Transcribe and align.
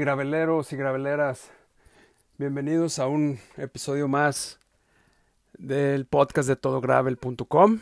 graveleros 0.00 0.72
y 0.72 0.76
graveleras, 0.76 1.50
bienvenidos 2.38 2.98
a 2.98 3.06
un 3.06 3.38
episodio 3.58 4.08
más 4.08 4.58
del 5.58 6.06
podcast 6.06 6.48
de 6.48 6.56
todogravel.com. 6.56 7.80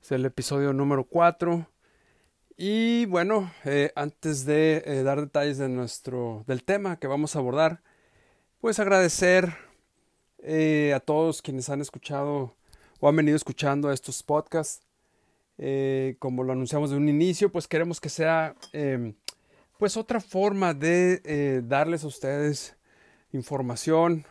Es 0.00 0.12
el 0.12 0.24
episodio 0.24 0.72
número 0.72 1.02
4. 1.02 1.68
Y 2.56 3.06
bueno, 3.06 3.50
eh, 3.64 3.90
antes 3.96 4.44
de 4.44 4.84
eh, 4.86 5.02
dar 5.02 5.20
detalles 5.20 5.58
de 5.58 5.68
nuestro, 5.68 6.44
del 6.46 6.62
tema 6.62 6.96
que 7.00 7.08
vamos 7.08 7.34
a 7.34 7.40
abordar, 7.40 7.82
pues 8.60 8.78
agradecer 8.78 9.52
eh, 10.38 10.92
a 10.94 11.00
todos 11.00 11.42
quienes 11.42 11.68
han 11.70 11.80
escuchado 11.80 12.54
o 13.00 13.08
han 13.08 13.16
venido 13.16 13.34
escuchando 13.34 13.90
estos 13.90 14.22
podcasts. 14.22 14.86
como 16.20 16.44
lo 16.44 16.52
anunciamos 16.52 16.90
de 16.90 16.96
un 16.96 17.08
inicio, 17.08 17.50
pues 17.50 17.66
queremos 17.66 18.00
que 18.00 18.10
sea 18.10 18.54
em, 18.72 19.14
pues 19.78 19.96
otra 19.96 20.20
forma 20.20 20.74
de 20.74 21.20
eh, 21.24 21.62
darles 21.64 22.04
a 22.04 22.06
ustedes 22.06 22.76
información 23.32 24.24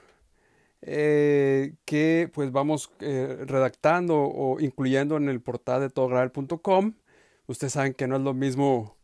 eh, 0.82 1.76
que 1.86 2.30
pues 2.34 2.52
vamos 2.52 2.92
eh, 3.00 3.44
redactando 3.46 4.18
o 4.18 4.60
incluyendo 4.60 5.18
en 5.18 5.30
el 5.30 5.42
portal 5.42 5.82
de 5.82 5.90
todogravel.com. 5.90 6.94
Ustedes 7.48 7.74
saben 7.74 7.94
que 7.94 8.08
no 8.08 8.16
es 8.16 8.22
lo 8.22 8.34
mismo 8.34 8.96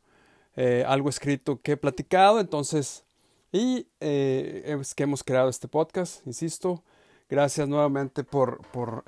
algo 0.85 1.09
escrito 1.09 1.61
que 1.61 1.77
platicado, 1.77 2.39
entonces, 2.39 3.05
y 3.51 3.87
es 3.99 4.93
que 4.93 5.03
hemos 5.03 5.23
creado 5.23 5.49
este 5.49 5.67
podcast, 5.67 6.27
insisto. 6.27 6.83
Gracias 7.29 7.67
nuevamente 7.67 8.23
por, 8.23 8.61
por 8.67 9.03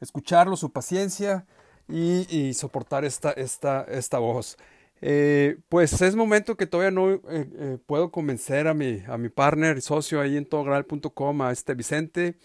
escucharlo, 0.00 0.56
su 0.56 0.70
paciencia 0.70 1.44
y, 1.88 2.26
y 2.34 2.54
soportar 2.54 3.04
esta, 3.04 3.32
esta, 3.32 3.82
esta 3.82 4.18
voz. 4.20 4.56
Eh, 5.02 5.58
pues 5.68 6.02
es 6.02 6.14
momento 6.14 6.56
que 6.56 6.66
todavía 6.66 6.90
no 6.90 7.10
eh, 7.10 7.20
eh, 7.30 7.78
puedo 7.86 8.10
convencer 8.10 8.68
a 8.68 8.74
mi, 8.74 9.02
a 9.06 9.16
mi 9.16 9.30
partner 9.30 9.78
y 9.78 9.80
socio 9.80 10.20
ahí 10.20 10.36
en 10.36 10.44
togral.com, 10.44 11.42
a 11.42 11.52
este 11.52 11.74
Vicente. 11.74 12.36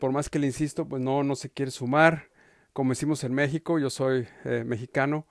por 0.00 0.12
más 0.12 0.28
que 0.28 0.38
le 0.38 0.46
insisto, 0.48 0.88
pues 0.88 1.02
no, 1.02 1.22
no 1.22 1.36
se 1.36 1.50
quiere 1.50 1.70
sumar. 1.70 2.28
Como 2.72 2.90
decimos 2.90 3.24
en 3.24 3.34
México, 3.34 3.78
yo 3.78 3.90
soy 3.90 4.28
mexicano. 4.64 5.26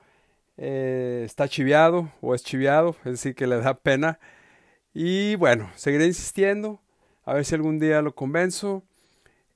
está 0.58 1.48
chiviado 1.48 2.12
o 2.22 2.34
es 2.36 2.44
chiviado, 2.44 2.96
es 3.06 3.12
decir, 3.14 3.36
que 3.36 3.48
le 3.48 3.58
da 3.58 3.76
pena. 3.76 4.20
Y 4.94 5.36
bueno, 5.36 5.70
seguiré 5.76 6.06
insistiendo, 6.08 6.82
a 7.26 7.34
ver 7.34 7.46
si 7.46 7.56
algún 7.56 7.80
día 7.80 8.02
lo 8.02 8.16
convenzo. 8.16 8.84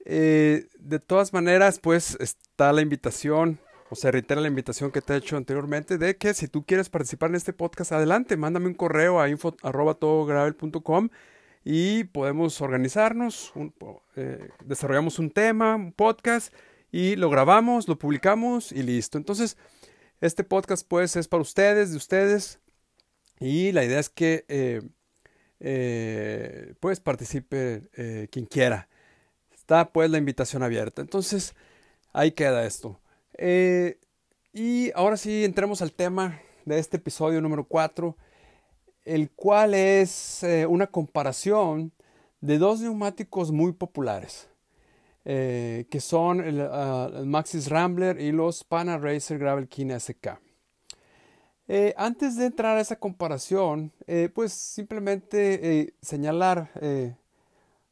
de 0.05 1.01
todas 1.07 1.33
maneras, 1.33 1.79
pues 1.79 2.17
está 2.19 2.73
la 2.73 2.81
invitación 2.81 3.59
o 3.91 3.95
sea, 3.95 4.11
reitera 4.11 4.39
la 4.39 4.47
invitación 4.47 4.91
que 4.91 5.01
te 5.01 5.13
he 5.13 5.17
hecho 5.17 5.35
anteriormente 5.35 5.97
de 5.97 6.15
que 6.15 6.35
si 6.35 6.47
tú 6.47 6.63
quieres 6.63 6.89
participar 6.89 7.31
en 7.31 7.35
este 7.35 7.53
podcast, 7.53 7.91
adelante, 7.91 8.37
mándame 8.37 8.67
un 8.67 8.75
correo 8.75 9.19
a 9.19 9.29
info 9.29 9.55
y 11.63 12.03
podemos 12.05 12.61
organizarnos, 12.61 13.51
eh, 14.15 14.49
desarrollamos 14.63 15.17
un 15.17 15.31
tema, 15.31 15.75
un 15.75 15.91
podcast 15.91 16.53
y 16.91 17.15
lo 17.15 17.31
grabamos, 17.31 17.87
lo 17.87 17.97
publicamos 17.97 18.71
y 18.71 18.83
listo. 18.83 19.17
Entonces, 19.17 19.57
este 20.21 20.43
podcast 20.43 20.87
pues 20.87 21.15
es 21.15 21.27
para 21.27 21.41
ustedes, 21.41 21.89
de 21.91 21.97
ustedes 21.97 22.59
y 23.39 23.71
la 23.71 23.83
idea 23.83 23.99
es 23.99 24.09
que 24.09 24.45
eh, 24.49 24.81
eh, 25.59 26.75
pues 26.79 26.99
participe 26.99 28.27
quien 28.31 28.45
quiera. 28.45 28.87
Está 29.51 29.91
pues 29.91 30.11
la 30.11 30.19
invitación 30.19 30.61
abierta. 30.61 31.01
Entonces, 31.01 31.55
ahí 32.13 32.31
queda 32.33 32.65
esto. 32.65 32.99
Eh, 33.41 33.97
y 34.51 34.91
ahora 34.95 35.15
sí, 35.15 35.45
entremos 35.45 35.81
al 35.81 35.93
tema 35.93 36.41
de 36.65 36.77
este 36.77 36.97
episodio 36.97 37.39
número 37.39 37.63
4, 37.63 38.17
el 39.05 39.31
cual 39.31 39.73
es 39.73 40.43
eh, 40.43 40.65
una 40.65 40.87
comparación 40.87 41.93
de 42.41 42.57
dos 42.57 42.81
neumáticos 42.81 43.53
muy 43.53 43.71
populares, 43.71 44.49
eh, 45.23 45.87
que 45.89 46.01
son 46.01 46.41
ah, 46.41 47.09
el, 47.15 47.25
Maxis 47.27 47.69
Rambler 47.69 48.19
y 48.19 48.33
los 48.33 48.65
Pana 48.65 48.97
Racer 48.97 49.39
Gravel 49.39 49.69
King 49.69 49.97
SK. 49.97 50.37
antes 51.95 52.35
de 52.35 52.47
entrar 52.47 52.75
a 52.75 52.81
esa 52.81 52.97
comparación, 52.97 53.93
pues 54.33 54.51
simplemente 54.51 55.93
señalar, 56.01 56.71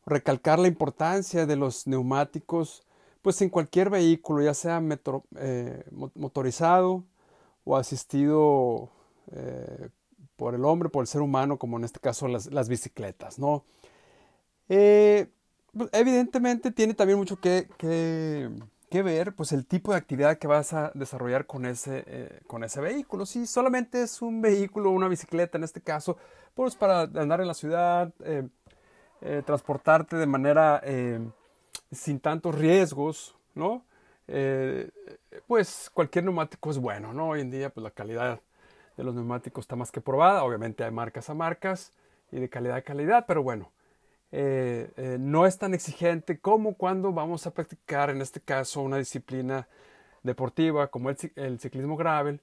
recalcar 0.06 0.60
la 0.60 0.68
importancia 0.68 1.46
de 1.46 1.56
los 1.56 1.88
neumáticos 1.88 2.87
pues 3.28 3.42
en 3.42 3.50
cualquier 3.50 3.90
vehículo, 3.90 4.42
ya 4.42 4.54
sea 4.54 4.82
eh, 5.36 5.84
motorizado 6.16 7.04
o 7.66 7.76
asistido 7.76 8.90
eh, 9.34 9.90
por 10.38 10.56
el 10.56 10.64
hombre, 10.64 10.88
por 10.88 11.04
el 11.04 11.08
ser 11.08 11.20
humano, 11.20 11.60
como 11.60 11.76
en 11.78 11.84
este 11.84 12.00
caso 12.00 12.30
las, 12.30 12.70
bicicletas, 12.70 13.38
¿no? 13.38 13.66
Eh, 14.70 15.28
pues, 15.76 15.90
evidentemente 15.92 16.72
tiene 16.72 16.94
también 16.94 17.20
mucho 17.20 17.38
que, 17.42 17.68
ver, 18.90 19.36
pues 19.36 19.52
el 19.52 19.66
tipo 19.66 19.92
de 19.92 19.98
actividad 19.98 20.38
que 20.38 20.48
vas 20.48 20.72
a 20.72 20.94
desarrollar 20.96 21.46
con 21.48 21.66
ese, 21.66 22.40
con 22.48 22.64
ese 22.64 22.80
vehículo. 22.80 23.26
Si 23.26 23.46
solamente 23.46 24.04
es 24.04 24.22
un 24.22 24.42
vehículo, 24.42 24.92
una 24.92 25.10
bicicleta 25.10 25.58
en 25.58 25.66
este 25.66 25.82
caso, 25.82 26.16
pues 26.56 26.78
para 26.78 27.02
andar 27.02 27.42
en 27.42 27.48
la 27.48 27.54
ciudad, 27.54 28.14
transportarte 29.46 30.16
de 30.16 30.28
manera 30.28 30.82
sin 31.92 32.20
tantos 32.20 32.56
riesgos, 32.56 33.36
¿no? 33.56 33.84
Eh, 34.28 34.90
pues 35.48 35.90
cualquier 35.94 36.26
neumático 36.26 36.70
es 36.70 36.78
bueno, 36.78 37.14
¿no? 37.14 37.30
Hoy 37.30 37.42
en 37.42 37.50
día 37.50 37.70
pues 37.70 37.84
la 37.84 37.92
calidad 37.92 38.42
de 38.98 39.04
los 39.04 39.16
neumáticos 39.16 39.64
está 39.64 39.76
más 39.76 39.92
que 39.92 40.02
probada, 40.02 40.44
obviamente 40.44 40.84
hay 40.84 40.92
marcas 40.92 41.30
a 41.30 41.34
marcas 41.34 41.94
y 42.32 42.40
de 42.40 42.50
calidad 42.50 42.78
a 42.78 42.82
calidad, 42.82 43.26
pero 43.28 43.42
bueno, 43.42 43.72
eh, 44.32 44.92
eh, 44.98 45.18
no 45.20 45.46
es 45.46 45.58
tan 45.58 45.74
exigente 45.74 46.40
como 46.40 46.74
cuando 46.74 47.14
vamos 47.14 47.48
a 47.48 47.52
practicar 47.52 48.10
en 48.10 48.22
este 48.22 48.42
caso 48.42 48.82
una 48.82 48.98
disciplina 48.98 49.68
deportiva 50.24 50.88
como 50.88 51.10
el, 51.10 51.18
el 51.36 51.60
ciclismo 51.60 51.96
gravel, 51.96 52.42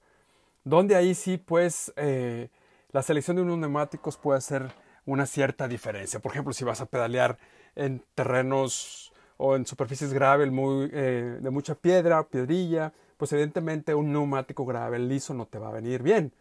donde 0.63 0.97
ahí 0.97 1.15
sí 1.15 1.37
pues 1.37 1.93
la 1.97 3.03
selección 3.03 3.37
de 3.37 3.43
unos 3.43 3.59
neumáticos 3.59 4.17
puede 4.17 4.39
hacer 4.39 4.73
una 5.05 5.27
cierta 5.27 5.69
diferencia. 5.69 6.21
Por 6.21 6.33
ejemplo, 6.33 6.55
si 6.55 6.65
vas 6.65 6.81
a 6.81 6.87
pedalear 6.87 7.37
en 7.75 8.03
terrenos 8.15 9.13
o 9.37 9.57
en 9.57 9.67
superficies 9.67 10.13
gravel 10.13 10.51
muy, 10.51 10.91
eh, 10.93 11.39
de 11.41 11.51
mucha 11.51 11.75
piedra, 11.75 12.23
piedrilla, 12.29 12.93
pues 13.17 13.33
evidentemente 13.33 13.95
un 13.95 14.13
neumático 14.13 14.65
gravel 14.65 15.09
liso 15.09 15.35
no 15.35 15.47
te 15.47 15.59
va 15.59 15.69
a 15.69 15.73
venir 15.73 16.03
bien, 16.03 16.33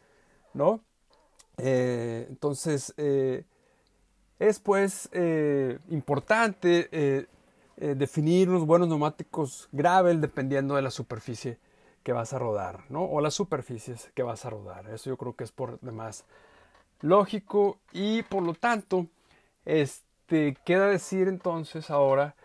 ¿no? 0.54 0.82
Eh, 1.58 2.26
entonces, 2.30 2.94
eh, 2.98 3.46
es 4.40 4.60
pues 4.60 5.10
importante 5.90 7.28
definir 7.78 8.50
unos 8.50 8.66
buenos 8.66 8.88
neumáticos 8.88 9.70
gravel 9.72 10.20
dependiendo 10.20 10.76
de 10.76 10.82
la 10.82 10.92
superficie 10.92 11.60
que 12.04 12.12
vas 12.12 12.34
a 12.34 12.40
rodar, 12.40 12.84
¿no? 12.90 13.06
O 13.06 13.22
las 13.22 13.34
superficies 13.34 14.12
que 14.14 14.24
vas 14.24 14.46
a 14.46 14.50
rodar. 14.50 14.90
Eso 14.90 15.10
yo 15.10 15.18
creo 15.18 15.36
que 15.36 15.46
es 15.46 15.52
por 15.52 15.80
demás 15.80 16.26
lógico 17.02 17.80
y 17.92 18.24
por 18.24 18.44
lo 18.44 18.54
tanto, 18.54 19.08
este, 19.66 20.58
queda 20.66 20.88
decir 20.88 21.28
entonces 21.28 21.90
ahora 21.90 22.36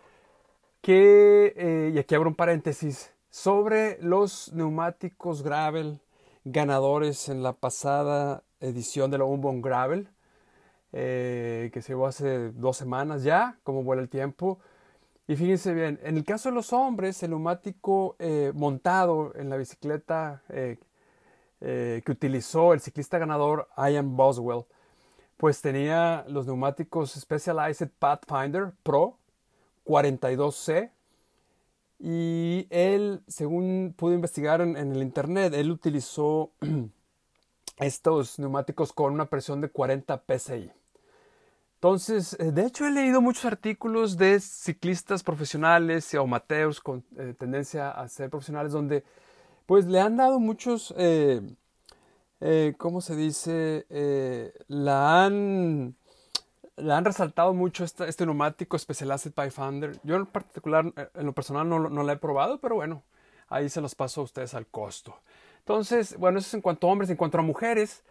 que, 0.81 1.55
eh, 1.57 1.93
y 1.95 1.99
aquí 1.99 2.15
abro 2.15 2.29
un 2.29 2.35
paréntesis, 2.37 3.13
sobre 3.31 3.99
los 4.01 4.53
neumáticos 4.53 5.43
gravel 5.43 6.01
ganadores 6.45 7.29
en 7.29 7.43
la 7.43 7.53
pasada 7.53 8.43
edición 8.61 9.11
de 9.11 9.19
la 9.19 9.25
Umbon 9.25 9.61
Gravel, 9.61 10.09
eh, 10.93 11.71
que 11.73 11.83
se 11.83 11.93
llevó 11.93 12.07
hace 12.07 12.51
dos 12.53 12.77
semanas 12.77 13.23
ya, 13.23 13.59
como 13.63 13.83
vuela 13.83 14.03
el 14.03 14.09
tiempo. 14.09 14.61
Y 15.27 15.37
fíjense 15.37 15.75
bien, 15.75 16.01
en 16.03 16.17
el 16.17 16.25
caso 16.25 16.49
de 16.49 16.55
los 16.55 16.73
hombres, 16.73 17.23
el 17.23 17.31
neumático 17.31 18.17
eh, 18.19 18.53
montado 18.55 19.35
en 19.35 19.51
la 19.51 19.57
bicicleta 19.57 20.43
que 21.61 22.05
utilizó 22.09 22.73
el 22.73 22.81
ciclista 22.81 23.19
ganador 23.19 23.69
Ian 23.77 24.17
Boswell, 24.17 24.65
pues 25.37 25.61
tenía 25.61 26.25
los 26.29 26.47
neumáticos 26.47 27.13
Specialized 27.13 27.91
Pathfinder 27.99 28.73
Pro 28.83 29.18
42C. 29.89 30.91
Y 31.99 32.67
él, 32.71 33.23
según 33.27 33.95
pude 33.97 34.15
investigar 34.15 34.61
en, 34.61 34.77
el 34.77 35.03
internet, 35.03 35.55
él 35.55 35.71
utilizó 35.71 36.53
estos 37.79 38.39
neumáticos 38.39 38.93
con 38.93 39.13
una 39.13 39.25
presión 39.25 39.61
de 39.61 39.71
40 39.71 40.23
psi. 40.39 40.71
Entonces, 41.75 42.37
eh, 42.39 42.53
de 42.53 42.67
hecho 42.67 42.87
he 42.87 42.91
leído 42.91 43.21
muchos 43.21 43.47
artículos 43.47 44.17
de 44.17 44.39
ciclistas 44.41 45.23
profesionales 45.23 46.13
o 46.15 46.23
amateurs 46.23 46.81
con 46.81 47.05
eh, 47.17 47.35
tendencia 47.39 47.91
a 47.91 48.09
ser 48.09 48.31
profesionales 48.31 48.73
donde 48.73 49.05
pues 49.67 49.87
le 49.87 50.01
han 50.01 50.17
dado 50.17 50.41
muchos, 50.41 50.95
eh, 50.97 51.43
¿cómo 52.79 53.01
se 53.01 53.17
dice? 53.17 53.87
la 54.69 55.25
han 55.25 55.95
le 56.81 56.93
han 56.93 57.05
resaltado 57.05 57.55
mucho 57.55 57.85
este, 57.85 58.09
este 58.09 58.25
neumático 58.27 58.79
Specialized 58.79 59.33
Pathfinder. 59.33 59.99
Yo 60.03 60.17
en 60.17 60.27
particular, 60.27 60.87
eh, 60.97 61.09
en 61.15 61.27
lo 61.27 61.33
personal, 61.33 61.69
no, 61.69 61.89
no 61.89 62.03
lo 62.03 62.13
he 62.13 62.17
probado, 62.17 62.59
pero 62.61 62.77
bueno, 62.77 63.03
ahí 63.49 63.69
se 63.69 63.81
los 63.81 63.95
paso 63.95 64.21
a 64.23 64.25
ustedes 64.25 64.55
al 64.55 64.67
costo. 64.67 65.17
Entonces, 65.61 66.17
bueno, 66.19 66.39
eso 66.39 66.49
es 66.49 66.55
en 66.55 66.63
cuanto 66.63 66.89
a 66.89 66.93
hombres. 66.93 67.11
En 67.11 67.17
cuanto 67.17 67.39
a 67.39 67.43
mujeres, 67.43 68.03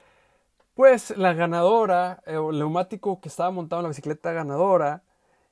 Pues 0.76 1.18
la 1.18 1.34
ganadora, 1.34 2.22
eh, 2.26 2.36
el 2.36 2.60
neumático 2.60 3.20
que 3.20 3.30
estaba 3.30 3.52
montado 3.52 3.82
en 3.82 3.84
la 3.86 3.90
bicicleta 3.90 4.32
ganadora, 4.32 5.04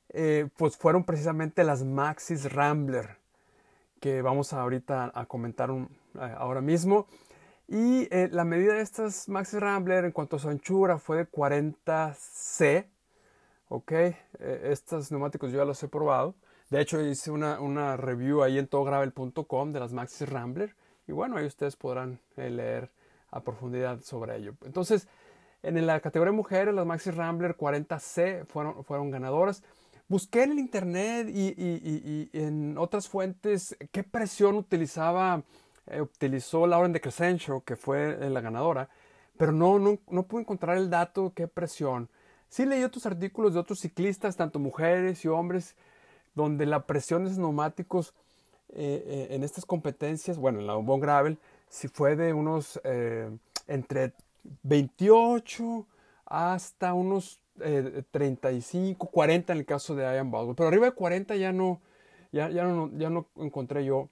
eh, 0.09 0.47
pues 0.57 0.77
fueron 0.77 1.03
precisamente 1.03 1.63
las 1.63 1.83
Maxis 1.83 2.51
Rambler, 2.53 3.17
que 3.99 4.21
vamos 4.21 4.53
ahorita 4.53 5.11
a 5.15 5.25
comentar 5.25 5.69
ahora 6.37 6.61
mismo. 6.61 7.07
Y 7.67 8.07
la 8.31 8.45
medida 8.45 8.75
de 8.75 8.81
estas 8.81 9.27
Maxis 9.29 9.59
Rambler 9.59 10.05
en 10.05 10.11
cuanto 10.11 10.35
a 10.37 10.39
su 10.39 10.49
anchura 10.49 10.99
fue 10.99 11.17
de 11.17 11.25
40C. 11.31 12.85
Ok, 13.67 13.91
estos 14.39 15.11
neumáticos 15.11 15.51
yo 15.51 15.57
ya 15.57 15.65
los 15.65 15.81
he 15.81 15.87
probado. 15.87 16.35
De 16.69 16.81
hecho, 16.81 17.01
hice 17.01 17.31
una, 17.31 17.59
una 17.59 17.97
review 17.97 18.43
ahí 18.43 18.57
en 18.57 18.67
todogravel.com 18.67 19.71
de 19.71 19.79
las 19.79 19.91
Maxis 19.91 20.29
Rambler. 20.29 20.75
Y 21.07 21.11
bueno, 21.11 21.37
ahí 21.37 21.45
ustedes 21.45 21.75
podrán 21.75 22.19
leer 22.35 22.91
a 23.31 23.41
profundidad 23.41 24.01
sobre 24.01 24.37
ello. 24.37 24.55
Entonces, 24.63 25.07
en 25.61 25.85
la 25.85 25.99
categoría 25.99 26.31
mujeres, 26.31 26.73
las 26.73 26.85
Maxi 26.85 27.11
Rambler 27.11 27.57
40C 27.57 28.45
fueron, 28.45 28.83
fueron 28.83 29.11
ganadoras. 29.11 29.63
Busqué 30.07 30.43
en 30.43 30.51
el 30.51 30.59
internet 30.59 31.27
y, 31.29 32.29
en 32.33 32.77
otras 32.77 33.09
fuentes 33.09 33.75
qué 33.91 34.03
presión 34.03 34.55
utilizaba, 34.55 35.41
eh, 35.87 36.01
utilizó 36.01 36.67
Lauren 36.67 36.93
de 36.93 37.01
Crescencio, 37.01 37.61
que 37.61 37.75
fue 37.75 38.29
la 38.29 38.41
ganadora, 38.41 38.89
pero 39.37 39.51
no, 39.51 39.79
no, 39.79 39.97
no 40.09 40.23
pude 40.23 40.41
encontrar 40.41 40.77
el 40.77 40.91
dato 40.91 41.33
qué 41.35 41.47
presión. 41.47 42.09
Sí 42.55 42.65
leí 42.65 42.85
otros 42.85 43.05
artículos 43.05 43.53
de 43.53 43.59
otros 43.59 43.81
ciclistas, 43.81 44.37
tanto 44.37 44.59
mujeres 44.59 45.25
y 45.25 45.27
hombres, 45.27 45.75
donde 46.35 46.65
la 46.65 46.87
presión 46.87 47.25
de 47.25 47.31
neumáticos 47.31 48.13
eh, 48.69 49.03
eh, 49.05 49.27
en 49.31 49.43
estas 49.43 49.65
competencias, 49.65 50.37
bueno, 50.37 50.61
en 50.61 50.67
la 50.67 50.75
Bon 50.75 51.01
Gravel, 51.01 51.37
si 51.67 51.89
fue 51.89 52.15
de 52.15 52.31
unos 52.31 52.79
eh, 52.85 53.29
entre 53.67 54.13
28 54.63 55.85
hasta 56.27 56.93
unos 56.93 57.41
35, 58.11 59.05
40 59.05 59.51
en 59.51 59.59
el 59.59 59.65
caso 59.65 59.93
de 59.93 60.05
Ian 60.05 60.31
Baldwin. 60.31 60.55
Pero 60.55 60.69
arriba 60.69 60.85
de 60.85 60.93
40 60.93 61.35
ya 61.35 61.51
no, 61.51 61.81
ya, 62.31 62.49
ya 62.49 62.63
no, 62.63 62.89
ya 62.97 63.09
no 63.09 63.27
encontré 63.35 63.83
yo 63.83 64.07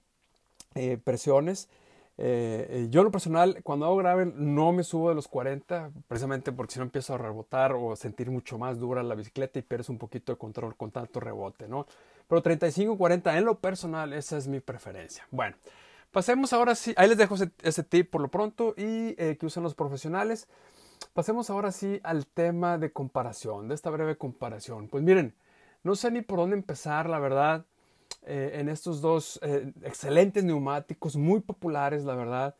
presiones. 1.06 1.69
Yo 2.18 3.00
en 3.00 3.06
lo 3.06 3.12
personal, 3.12 3.62
cuando 3.63 3.86
hago 3.86 3.98
gravel, 3.98 4.33
no 4.36 4.71
me 4.71 4.83
subo 4.83 5.10
de 5.10 5.15
los 5.15 5.27
40, 5.27 5.92
precisamente 6.07 6.51
porque 6.51 6.74
si 6.74 6.80
no 6.80 6.86
empiezo 6.86 7.15
a 7.15 7.18
rebotar 7.18 7.74
o 7.74 7.95
sentir 7.95 8.30
mucho 8.30 8.57
más 8.57 8.80
dura 8.80 9.01
la 9.01 9.15
bicicleta 9.15 9.60
y 9.60 9.63
pierdes 9.63 9.89
un 9.89 9.98
poquito 9.98 10.31
de 10.31 10.38
control 10.38 10.75
con 10.75 10.92
tanto 10.92 11.19
rebote, 11.19 11.68
¿no? 11.68 11.88
Pero 12.27 12.42
35, 12.42 12.98
40 12.98 13.38
en 13.38 13.45
lo 13.45 13.60
personal, 13.60 14.13
esa 14.13 14.38
es 14.38 14.48
mi 14.48 14.60
preferencia. 14.60 15.27
Bueno, 15.31 15.56
pasemos 16.12 16.54
ahora 16.54 16.75
sí, 16.75 16.94
ahí 16.98 17.10
les 17.10 17.18
dejo 17.18 17.36
ese, 17.36 17.83
tip 17.83 18.10
por 18.10 18.21
lo 18.21 18.30
pronto 18.30 18.74
y 18.77 19.16
eh, 19.18 19.38
que 19.39 19.45
usan 19.45 19.63
los 19.63 19.75
profesionales. 19.75 20.48
Pasemos 21.13 21.50
ahora 21.50 21.71
sí 21.71 22.00
al 22.04 22.25
tema 22.25 22.77
de 22.77 22.92
comparación, 22.92 23.68
de 23.68 23.75
esta 23.75 23.89
breve 23.89 24.18
comparación. 24.18 24.88
Pues 24.88 25.04
miren, 25.04 25.36
no 25.83 25.95
sé 25.95 26.12
ni 26.12 26.21
por 26.21 26.39
dónde 26.39 26.56
empezar, 26.56 27.09
la 27.09 27.19
verdad, 27.19 27.66
eh, 28.25 28.51
en 28.55 28.69
estos 28.69 29.01
dos 29.01 29.39
eh, 29.43 29.71
excelentes 29.83 30.43
neumáticos, 30.43 31.15
muy 31.15 31.41
populares, 31.41 32.03
la 32.05 32.15
verdad. 32.15 32.55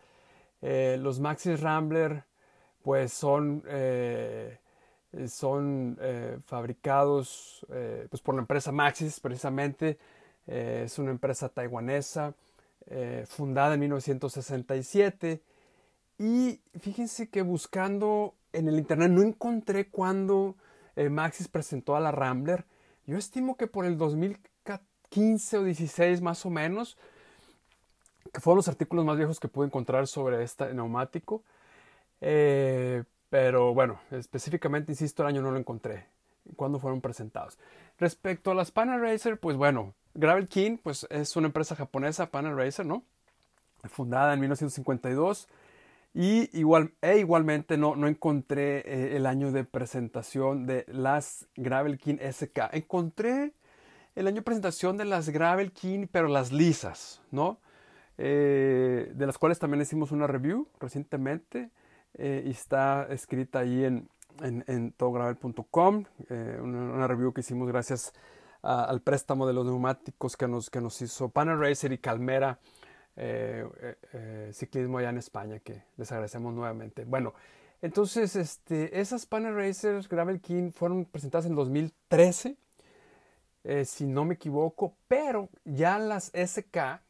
los 0.62 1.19
Maxis 1.19 1.60
Rambler, 1.60 2.24
pues 2.81 3.13
son 3.13 3.63
eh, 5.13 5.27
son 5.27 5.98
eh, 6.01 6.39
fabricados 6.45 7.65
eh, 7.69 8.07
pues 8.10 8.21
por 8.21 8.36
la 8.36 8.42
empresa 8.42 8.71
Maxis 8.71 9.19
precisamente. 9.19 9.98
es 10.45 11.00
una 11.00 11.12
empresa 11.12 11.48
taiwanesa 11.48 12.33
fundada 13.27 13.75
en 13.75 13.80
1967. 13.80 15.42
Y 16.19 16.60
fíjense 16.77 17.30
que 17.30 17.42
buscando 17.42 18.36
en 18.51 18.68
el 18.68 18.77
internet 18.77 19.10
no 19.10 19.21
encontré 19.21 19.88
cuando 19.88 20.57
Maxis 21.10 21.48
presentó 21.48 21.95
a 21.95 22.01
la 22.01 22.12
Rambler. 22.12 22.65
Yo 23.07 23.18
estimo 23.18 23.56
que 23.56 23.68
por 23.68 23.86
el 23.86 23.98
2015 25.13 25.57
o 25.57 25.63
16 25.63 26.21
más 26.21 26.45
o 26.45 26.50
menos, 26.50 26.98
que 28.31 28.39
fueron 28.39 28.57
los 28.57 28.68
artículos 28.68 29.06
más 29.06 29.18
viejos 29.18 29.39
que 29.39 29.48
pude 29.48 29.68
encontrar 29.68 30.07
sobre 30.07 30.44
este 30.44 30.74
neumático. 30.74 31.44
Pero 32.19 33.74
bueno, 33.74 34.00
específicamente, 34.12 34.92
insisto, 34.92 35.24
el 35.24 35.30
año 35.30 35.42
no 35.42 35.51
lo 35.51 35.57
encontré. 35.57 36.06
¿Cuándo 36.56 36.77
fueron 36.77 37.01
presentados? 37.01 37.57
Respecto 37.98 38.51
a 38.51 38.54
las 38.56 38.69
Panel 38.71 39.01
Racer, 39.01 39.39
pues 39.39 39.57
bueno, 39.57 39.94
Gravel 40.13 40.48
King, 40.48 40.77
pues 40.77 41.07
es 41.10 41.36
una 41.36 41.48
empresa 41.48 41.75
japonesa, 41.75 42.30
Panel 42.30 42.56
Racer, 42.56 42.86
¿no? 42.86 43.04
Fundada 43.86 44.33
en 44.33 44.39
1952. 44.42 45.48
Y 46.13 46.56
igual, 46.56 46.94
e 47.01 47.18
igualmente 47.18 47.75
no, 47.75 47.95
no 47.95 48.07
encontré 48.07 48.83
eh, 48.86 49.18
el 49.18 49.25
año 49.25 49.51
de 49.51 49.63
presentación 49.63 50.68
de 50.68 50.86
las 50.88 51.48
Gravel 51.56 51.98
King 51.98 52.18
SK. 52.18 52.69
Encontré 52.74 53.54
el 54.15 54.27
año 54.27 54.42
presentación 54.44 54.98
de 54.98 55.06
las 55.06 55.30
Gravel 55.30 55.71
King, 55.71 56.07
pero 56.12 56.27
las 56.27 56.51
lisas, 56.51 57.21
¿no? 57.31 57.60
Eh, 58.18 59.12
de 59.15 59.25
las 59.25 59.38
cuales 59.38 59.60
también 59.60 59.81
hicimos 59.81 60.12
una 60.12 60.27
review 60.27 60.68
recientemente. 60.80 61.71
Eh, 62.15 62.44
y 62.45 62.51
está 62.51 63.07
escrita 63.10 63.60
ahí 63.60 63.86
en, 63.86 64.07
en, 64.39 64.92
todogravel.com, 64.92 66.04
eh, 66.30 66.60
una, 66.62 67.07
review 67.07 67.33
que 67.33 67.42
hicimos 67.42 67.68
gracias 67.68 68.13
al 68.62 69.01
préstamo 69.01 69.48
de 69.48 69.54
los 69.54 69.65
neumáticos 69.65 70.38
que 70.38 70.48
nos, 70.48 70.69
que 70.69 70.80
nos 70.80 71.01
hizo 71.01 71.30
Panel 71.30 71.60
Racer 71.60 71.92
y 71.92 71.98
Calmera 71.98 72.60
Ciclismo 74.51 75.00
allá 75.00 75.10
en 75.10 75.18
España, 75.18 75.60
que 75.60 75.83
les 75.98 76.12
agradecemos 76.12 76.54
nuevamente. 76.54 77.04
Bueno, 77.04 77.33
entonces 77.81 78.38
este, 78.38 79.01
esas 79.01 79.25
Panel 79.25 79.56
Racers 79.56 80.07
Gravel 80.07 80.39
King 80.39 80.71
fueron 80.71 81.04
presentadas 81.04 81.48
en 81.48 81.56
2013, 81.56 82.56
si 83.86 84.06
no 84.06 84.25
me 84.25 84.33
equivoco, 84.33 84.95
pero 85.07 85.50
ya 85.63 85.98
las 86.00 86.31
SK, 86.33 87.01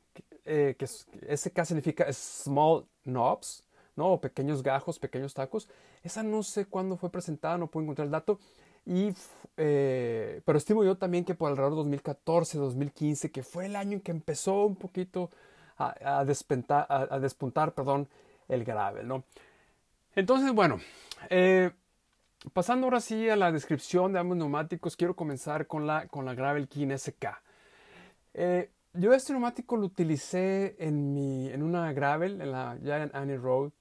que 0.44 0.88
SK 1.36 1.66
significa 1.66 2.12
Small 2.12 2.86
Knobs, 3.04 3.64
¿no? 3.96 4.20
pequeños 4.20 4.64
gajos, 4.64 5.00
pequeños 5.00 5.34
tacos. 5.34 5.68
Esa 6.04 6.24
no 6.24 6.44
sé 6.44 6.66
cuándo 6.66 6.98
fue 6.98 7.10
presentada, 7.10 7.58
no 7.58 7.68
puedo 7.68 7.84
encontrar 7.84 8.06
el 8.06 8.12
dato. 8.12 8.40
Y, 8.86 9.14
eh, 9.58 10.42
pero 10.46 10.58
estimo 10.58 10.84
yo 10.84 10.98
también 10.98 11.24
que 11.24 11.36
por 11.36 11.50
alrededor 11.50 11.74
de 11.74 11.78
2014, 11.78 12.58
2015, 12.58 13.32
que 13.32 13.44
fue 13.44 13.68
el 13.68 13.76
año 13.76 13.94
en 13.94 14.02
que 14.02 14.12
empezó 14.12 14.66
un 14.66 14.76
poquito 14.76 15.30
a, 15.78 16.20
a, 16.20 16.26
despuntar 16.26 17.74
perdón, 17.74 18.08
el 18.50 18.64
gravel, 18.66 19.08
¿no? 19.08 19.24
Entonces, 20.16 20.52
bueno, 20.54 20.80
eh, 21.30 21.72
pasando 22.52 22.88
ahora 22.88 23.00
sí 23.00 23.30
a 23.30 23.36
la 23.36 23.52
descripción 23.52 24.14
de 24.14 24.20
ambos 24.20 24.38
neumáticos, 24.38 24.96
quiero 24.98 25.16
comenzar 25.16 25.68
con 25.68 25.88
la, 25.88 26.08
con 26.08 26.26
la 26.26 26.34
Gravel 26.34 26.68
King 26.68 26.90
SK. 26.98 27.26
Eh, 28.34 28.70
yo 28.94 29.14
este 29.14 29.34
neumático 29.34 29.78
lo 29.78 29.86
utilicé 29.86 30.76
en, 30.80 31.14
mi, 31.14 31.50
en 31.50 31.64
una 31.64 31.94
gravel, 31.94 32.42
en 32.42 32.52
la 32.52 32.78
Giant 32.84 33.14
Annie 33.16 33.38
Road, 33.38 33.72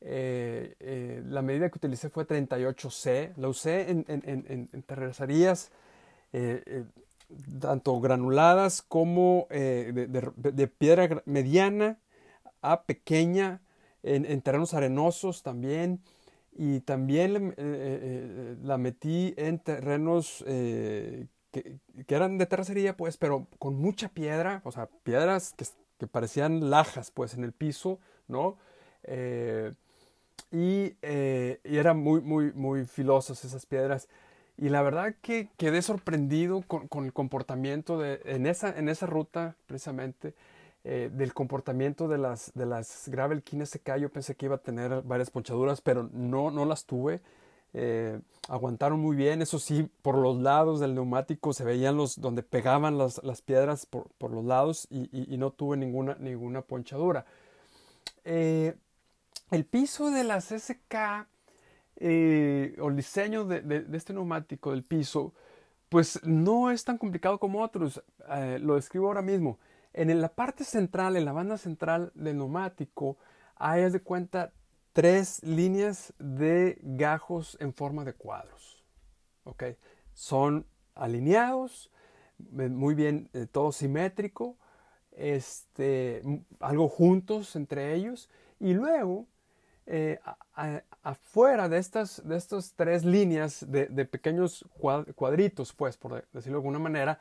eh, 0.00 0.76
eh, 0.78 1.22
la 1.26 1.42
medida 1.42 1.68
que 1.70 1.78
utilicé 1.78 2.08
fue 2.08 2.26
38C. 2.26 3.32
La 3.36 3.48
usé 3.48 3.90
en, 3.90 4.04
en, 4.08 4.22
en, 4.24 4.84
eh, 6.32 6.84
tanto 7.60 8.00
granuladas 8.00 8.82
como 8.82 9.46
de, 9.50 10.72
piedra 10.78 11.22
mediana 11.26 11.98
a 12.62 12.82
pequeña, 12.82 13.60
en, 14.02 14.40
terrenos 14.42 14.74
arenosos 14.74 15.42
también. 15.42 16.00
Y 16.60 16.80
también 16.80 17.54
la 18.64 18.78
metí 18.78 19.32
en 19.36 19.60
terrenos 19.60 20.44
que, 20.44 21.78
eran 22.08 22.36
de 22.36 22.46
terracería, 22.46 22.96
pues, 22.96 23.16
pero 23.16 23.46
con 23.60 23.76
mucha 23.76 24.08
piedra, 24.08 24.60
o 24.64 24.72
sea, 24.72 24.88
piedras 25.04 25.54
que, 25.56 25.64
que 25.98 26.08
parecían 26.08 26.68
lajas, 26.68 27.12
pues, 27.12 27.34
en 27.34 27.44
el 27.44 27.52
piso, 27.52 28.00
¿no? 28.26 28.58
Eh, 29.04 29.72
y, 30.50 30.96
eran 31.02 31.98
muy, 31.98 32.20
muy, 32.20 32.52
muy 32.52 32.84
filosas 32.86 33.44
esas 33.44 33.66
piedras. 33.66 34.08
Y 34.56 34.70
la 34.70 34.82
verdad 34.82 35.14
que 35.22 35.50
quedé 35.56 35.82
sorprendido 35.82 36.62
con, 36.62 36.88
con 36.88 37.04
el 37.04 37.12
comportamiento 37.12 37.98
de, 37.98 38.20
en 38.24 38.46
esa, 38.46 38.76
en 38.76 38.88
esa 38.88 39.06
ruta, 39.06 39.56
precisamente, 39.66 40.34
eh, 40.84 41.10
del 41.12 41.34
comportamiento 41.34 42.06
de 42.06 42.18
las, 42.18 42.52
de 42.54 42.64
las 42.64 43.08
Gravel 43.08 43.42
SK. 43.42 43.96
Yo 43.96 44.10
pensé 44.10 44.36
que 44.36 44.46
iba 44.46 44.54
a 44.56 44.62
tener 44.62 45.02
varias 45.02 45.28
ponchaduras, 45.28 45.80
pero 45.80 46.08
no, 46.12 46.50
no 46.50 46.64
las 46.64 46.84
tuve. 46.86 47.20
Eh, 47.74 48.18
aguantaron 48.48 48.98
muy 49.00 49.16
bien, 49.16 49.42
eso 49.42 49.58
sí, 49.58 49.90
por 50.02 50.16
los 50.16 50.38
lados 50.38 50.80
del 50.80 50.94
neumático 50.94 51.52
se 51.52 51.64
veían 51.64 51.96
los 51.96 52.20
donde 52.20 52.42
pegaban 52.42 52.96
las, 52.96 53.22
las 53.22 53.42
piedras 53.42 53.84
por, 53.86 54.08
por, 54.18 54.30
los 54.30 54.44
lados 54.44 54.86
y, 54.88 55.10
y, 55.12 55.36
no 55.36 55.50
tuve 55.50 55.76
ninguna, 55.76 56.16
ninguna 56.18 56.62
ponchadura. 56.62 57.26
Eh, 58.24 58.74
el 59.50 59.64
piso 59.66 60.10
de 60.10 60.24
las 60.24 60.46
SK 60.46 61.26
o 62.00 62.88
el 62.88 62.96
diseño 62.96 63.44
de, 63.44 63.84
este 63.92 64.14
neumático 64.14 64.70
del 64.70 64.84
piso, 64.84 65.34
pues 65.88 66.20
no 66.24 66.70
es 66.70 66.84
tan 66.84 66.96
complicado 66.96 67.38
como 67.38 67.62
otros. 67.62 68.02
Lo 68.60 68.76
describo 68.76 69.08
ahora 69.08 69.22
mismo. 69.22 69.58
En 69.98 70.20
la 70.20 70.28
parte 70.28 70.62
central, 70.62 71.16
en 71.16 71.24
la 71.24 71.32
banda 71.32 71.58
central 71.58 72.12
del 72.14 72.38
neumático, 72.38 73.16
hay, 73.56 73.90
de 73.90 74.00
cuenta, 74.00 74.52
tres 74.92 75.42
líneas 75.42 76.14
de 76.20 76.78
gajos 76.82 77.56
en 77.58 77.74
forma 77.74 78.04
de 78.04 78.12
cuadros. 78.12 78.84
¿ok? 79.42 79.64
Son 80.14 80.64
alineados, 80.94 81.90
eh, 82.38 82.68
muy 82.68 82.94
bien, 82.94 83.28
eh, 83.32 83.46
todo 83.50 83.72
simétrico, 83.72 84.56
este, 85.10 86.22
algo 86.60 86.88
juntos 86.88 87.56
entre 87.56 87.92
ellos. 87.94 88.30
Y 88.60 88.74
luego, 88.74 89.26
eh, 89.86 90.20
afuera 91.02 91.68
de 91.68 91.78
estas, 91.78 92.22
de 92.24 92.36
estas 92.36 92.72
tres 92.74 93.04
líneas 93.04 93.66
de, 93.68 94.04
pequeños 94.04 94.64
cuadritos, 95.16 95.72
pues, 95.72 95.96
por 95.96 96.24
decirlo 96.32 96.58
de 96.58 96.62
alguna 96.62 96.78
manera, 96.78 97.18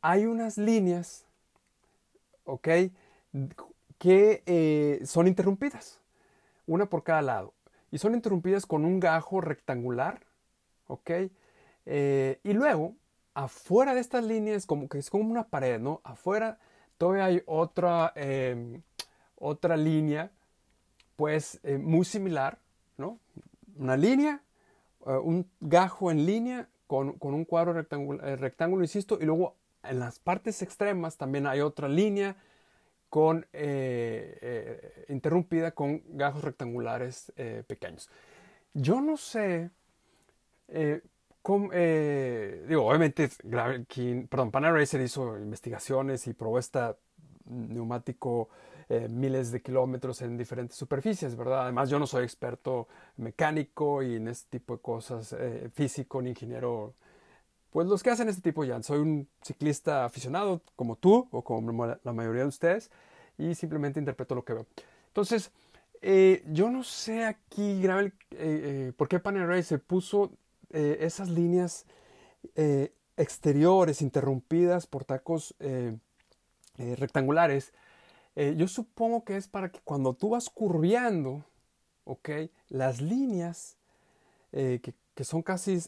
hay 0.00 0.24
unas 0.24 0.56
líneas, 0.56 1.25
¿ok? 2.46 2.68
Que 3.98 5.00
son 5.04 5.26
interrumpidas 5.26 6.00
una 6.66 6.86
por 6.86 7.02
cada 7.02 7.22
lado. 7.22 7.54
Y 7.90 7.98
son 7.98 8.14
interrumpidas 8.14 8.66
con 8.66 8.84
un 8.84 9.00
gajo 9.00 9.40
rectangular, 9.40 10.20
¿ok? 10.88 11.10
Eh, 11.86 12.40
y 12.42 12.52
luego, 12.52 12.94
afuera 13.34 13.94
de 13.94 14.00
estas 14.00 14.24
líneas, 14.24 14.66
como 14.66 14.88
que 14.88 14.98
es 14.98 15.08
como 15.08 15.30
una 15.30 15.48
pared, 15.48 15.80
¿no? 15.80 16.00
Afuera 16.04 16.58
todavía 16.98 17.26
hay 17.26 17.42
otra, 17.46 18.12
em, 18.16 18.82
otra 19.36 19.76
línea, 19.76 20.30
pues 21.14 21.60
eh, 21.62 21.78
muy 21.78 22.04
similar, 22.04 22.58
¿no? 22.98 23.18
Una 23.76 23.96
línea, 23.96 24.42
eh, 25.06 25.10
un 25.10 25.48
gajo 25.60 26.10
en 26.10 26.26
línea 26.26 26.68
con, 26.86 27.16
un 27.20 27.44
cuadro 27.44 27.72
rectángulo, 27.72 28.36
rectángulo, 28.36 28.82
insisto, 28.82 29.18
y 29.20 29.24
luego 29.24 29.54
en 29.90 29.98
las 29.98 30.18
partes 30.18 30.62
extremas 30.62 31.16
también 31.16 31.46
hay 31.46 31.60
otra 31.60 31.88
línea 31.88 32.36
con, 33.08 33.46
eh, 33.52 34.38
eh, 34.42 35.04
interrumpida 35.08 35.70
con 35.72 36.02
gajos 36.16 36.42
rectangulares 36.42 37.32
eh, 37.36 37.62
pequeños. 37.66 38.10
Yo 38.74 39.00
no 39.00 39.16
sé 39.16 39.70
cómo, 41.40 41.70
digo, 41.70 42.86
obviamente, 42.86 43.30
perdón, 44.28 44.50
Panaracer 44.50 45.00
hizo 45.00 45.38
investigaciones 45.38 46.26
y 46.26 46.34
probó 46.34 46.58
este 46.58 46.80
neumático 47.46 48.50
miles 49.08 49.50
de 49.50 49.62
kilómetros 49.62 50.20
en 50.22 50.36
diferentes 50.36 50.76
superficies, 50.76 51.36
¿verdad? 51.36 51.62
Además, 51.62 51.88
yo 51.88 51.98
no 51.98 52.06
soy 52.06 52.24
experto 52.24 52.88
mecánico 53.16 54.02
y 54.02 54.16
en 54.16 54.28
este 54.28 54.58
tipo 54.58 54.76
de 54.76 54.82
cosas, 54.82 55.34
físico 55.72 56.20
ni 56.20 56.30
ingeniero 56.30 56.94
pues 57.76 57.88
los 57.88 58.02
que 58.02 58.08
hacen 58.08 58.30
este 58.30 58.40
tipo 58.40 58.64
ya. 58.64 58.82
Soy 58.82 59.00
un 59.00 59.28
ciclista 59.42 60.06
aficionado 60.06 60.62
como 60.76 60.96
tú 60.96 61.28
o 61.30 61.44
como 61.44 61.84
la 61.84 62.12
mayoría 62.14 62.40
de 62.40 62.48
ustedes 62.48 62.90
y 63.36 63.54
simplemente 63.54 64.00
interpreto 64.00 64.34
lo 64.34 64.46
que 64.46 64.54
veo. 64.54 64.66
Entonces, 65.08 65.50
eh, 66.00 66.42
yo 66.46 66.70
no 66.70 66.82
sé 66.82 67.26
aquí, 67.26 67.82
Gravel, 67.82 68.14
eh, 68.30 68.38
eh, 68.38 68.92
por 68.96 69.08
qué 69.08 69.18
Panel 69.18 69.62
se 69.62 69.76
puso 69.76 70.30
esas 70.70 71.28
líneas 71.28 71.84
exteriores 73.18 74.00
interrumpidas 74.00 74.86
por 74.86 75.04
tacos 75.04 75.54
rectangulares. 76.78 77.74
yo 78.56 78.68
supongo 78.68 79.22
que 79.22 79.36
es 79.36 79.48
para 79.48 79.70
que 79.70 79.80
cuando 79.84 80.14
tú 80.14 80.30
vas 80.30 80.48
curveando, 80.48 81.44
¿ok? 82.04 82.30
Las 82.70 83.02
líneas 83.02 83.76
que, 84.50 84.94
son 85.24 85.42
casi 85.42 85.78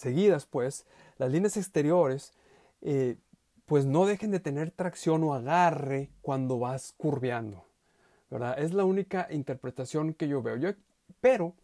seguidas, 0.00 0.46
pues, 0.46 0.86
las 1.18 1.30
líneas 1.30 1.56
exteriores, 1.56 2.32
eh, 2.82 3.16
pues 3.66 3.86
no 3.86 4.06
dejen 4.06 4.30
de 4.30 4.40
tener 4.40 4.70
tracción 4.70 5.22
o 5.22 5.34
agarre 5.34 6.10
cuando 6.22 6.58
vas 6.58 6.94
curveando. 6.96 7.64
¿verdad? 8.30 8.58
Es 8.58 8.72
la 8.72 8.84
única 8.84 9.28
interpretación 9.30 10.14
que 10.14 10.28
yo 10.28 10.40
veo. 10.42 10.56
Yo, 10.56 10.70
pero 11.20 11.54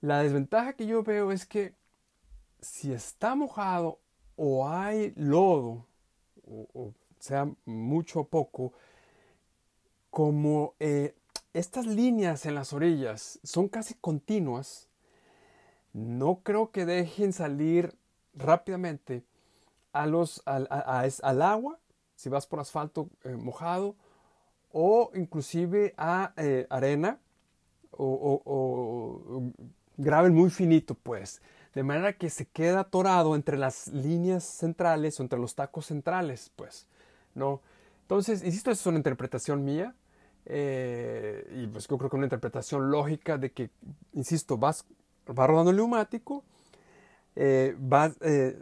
la 0.00 0.22
desventaja 0.22 0.74
que 0.74 0.86
yo 0.86 1.02
veo 1.02 1.32
es 1.32 1.46
que 1.46 1.74
si 2.60 2.92
está 2.92 3.34
mojado 3.34 3.98
o 4.36 4.68
hay 4.68 5.12
lodo, 5.16 5.86
o, 6.46 6.92
sea 7.18 7.50
mucho 7.64 8.20
o 8.20 8.28
poco, 8.28 8.72
como 10.10 10.74
eh, 10.78 11.14
estas 11.52 11.86
líneas 11.86 12.46
en 12.46 12.54
las 12.54 12.72
orillas 12.72 13.40
son 13.42 13.68
casi 13.68 13.94
continuas, 13.94 14.88
no 15.92 16.40
creo 16.42 16.70
que 16.70 16.86
dejen 16.86 17.32
salir 17.32 17.96
rápidamente 18.34 19.24
a 19.92 20.06
los, 20.06 20.42
al, 20.46 20.68
al 20.70 21.42
agua, 21.42 21.78
si 22.14 22.28
vas 22.28 22.46
por 22.46 22.60
asfalto 22.60 23.10
eh, 23.24 23.30
mojado, 23.30 23.96
o 24.72 25.10
inclusive 25.14 25.94
a 25.96 26.32
eh, 26.36 26.66
arena 26.70 27.18
o, 27.90 28.42
o, 28.44 29.52
gravel 29.96 30.32
muy 30.32 30.50
finito, 30.50 30.94
pues. 30.94 31.42
De 31.74 31.82
manera 31.82 32.12
que 32.12 32.30
se 32.30 32.46
queda 32.46 32.80
atorado 32.80 33.34
entre 33.34 33.56
las 33.56 33.88
líneas 33.88 34.44
centrales 34.44 35.18
o 35.18 35.22
entre 35.22 35.38
los 35.38 35.54
tacos 35.54 35.86
centrales, 35.86 36.50
pues. 36.56 36.86
¿no? 37.34 37.60
Entonces, 38.02 38.42
insisto, 38.44 38.70
es 38.70 38.84
una 38.86 38.98
interpretación 38.98 39.64
mía. 39.64 39.94
Eh, 40.46 41.46
y 41.56 41.66
pues 41.66 41.86
yo 41.86 41.98
creo 41.98 42.08
que 42.08 42.16
una 42.16 42.24
interpretación 42.24 42.90
lógica 42.90 43.36
de 43.36 43.52
que, 43.52 43.70
insisto, 44.14 44.56
vas 44.56 44.86
va 45.36 45.46
rodando 45.46 45.70
el 45.70 45.76
neumático, 45.76 46.44
eh, 47.36 47.76
va 47.80 48.12
eh, 48.20 48.60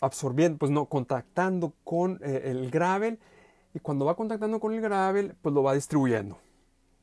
absorbiendo, 0.00 0.58
pues 0.58 0.70
no, 0.70 0.86
contactando 0.86 1.72
con 1.84 2.20
eh, 2.22 2.42
el 2.44 2.70
gravel 2.70 3.18
y 3.74 3.80
cuando 3.80 4.04
va 4.04 4.16
contactando 4.16 4.60
con 4.60 4.72
el 4.72 4.80
gravel, 4.80 5.34
pues 5.42 5.54
lo 5.54 5.62
va 5.62 5.74
distribuyendo, 5.74 6.38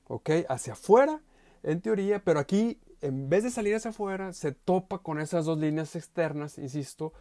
¿ok? 0.07 0.29
Hacia 0.49 0.73
afuera, 0.73 1.21
en 1.63 1.81
teoría, 1.81 2.23
pero 2.23 2.39
aquí, 2.39 2.79
en 3.01 3.29
vez 3.29 3.43
de 3.43 3.51
salir 3.51 3.75
hacia 3.75 3.91
afuera, 3.91 4.33
se 4.33 4.51
topa 4.51 4.99
con 4.99 5.19
esas 5.19 5.45
dos 5.45 5.57
líneas 5.57 5.95
externas, 5.95 6.57
insisto, 6.57 7.13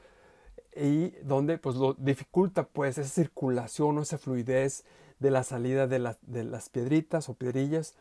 y 0.76 1.10
donde 1.22 1.58
pues 1.58 1.76
lo 1.76 1.94
dificulta 1.94 2.64
pues 2.64 2.98
esa 2.98 3.08
circulación 3.08 3.98
o 3.98 4.02
esa 4.02 4.18
fluidez 4.18 4.84
de 5.20 5.30
la 5.30 5.44
salida 5.44 5.86
de, 5.86 6.14
de 6.22 6.44
las 6.44 6.68
piedritas 6.68 7.28
o 7.28 7.34
piedrillas 7.34 7.94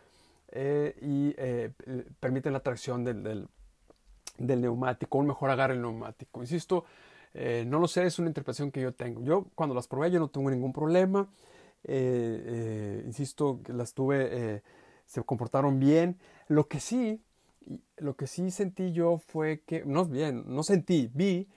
eh, 0.55 0.95
y 1.01 1.33
eh, 1.37 1.71
permiten 2.19 2.53
la 2.53 2.59
tracción 2.59 3.03
del, 3.03 3.47
del, 4.37 4.61
neumático, 4.61 5.17
un 5.17 5.27
mejor 5.27 5.49
agarre 5.49 5.73
el 5.73 5.81
neumático. 5.81 6.41
Insisto, 6.41 6.85
eh, 7.33 7.65
no 7.67 7.79
lo 7.79 7.87
sé, 7.87 8.05
es 8.05 8.19
una 8.19 8.27
interpretación 8.27 8.71
que 8.71 8.81
yo 8.81 8.93
tengo. 8.93 9.23
Yo 9.23 9.47
cuando 9.55 9.73
las 9.73 9.87
probé 9.87 10.11
yo 10.11 10.19
no 10.19 10.27
tuve 10.27 10.51
ningún 10.51 10.71
problema. 10.71 11.27
insisto, 13.05 13.59
las 13.67 13.93
tuve, 13.93 14.61
se 15.05 15.23
comportaron 15.23 15.79
bien. 15.79 16.19
Lo 16.47 16.67
que 16.67 16.79
sí, 16.79 17.19
lo 17.97 18.15
que 18.15 18.27
sí 18.27 18.51
sentí 18.51 18.91
yo 18.91 19.17
fue 19.17 19.61
que, 19.61 19.83
no 19.85 20.05
bien, 20.05 20.43
no 20.45 20.61
sentí, 20.61 21.09
vi, 21.13 21.49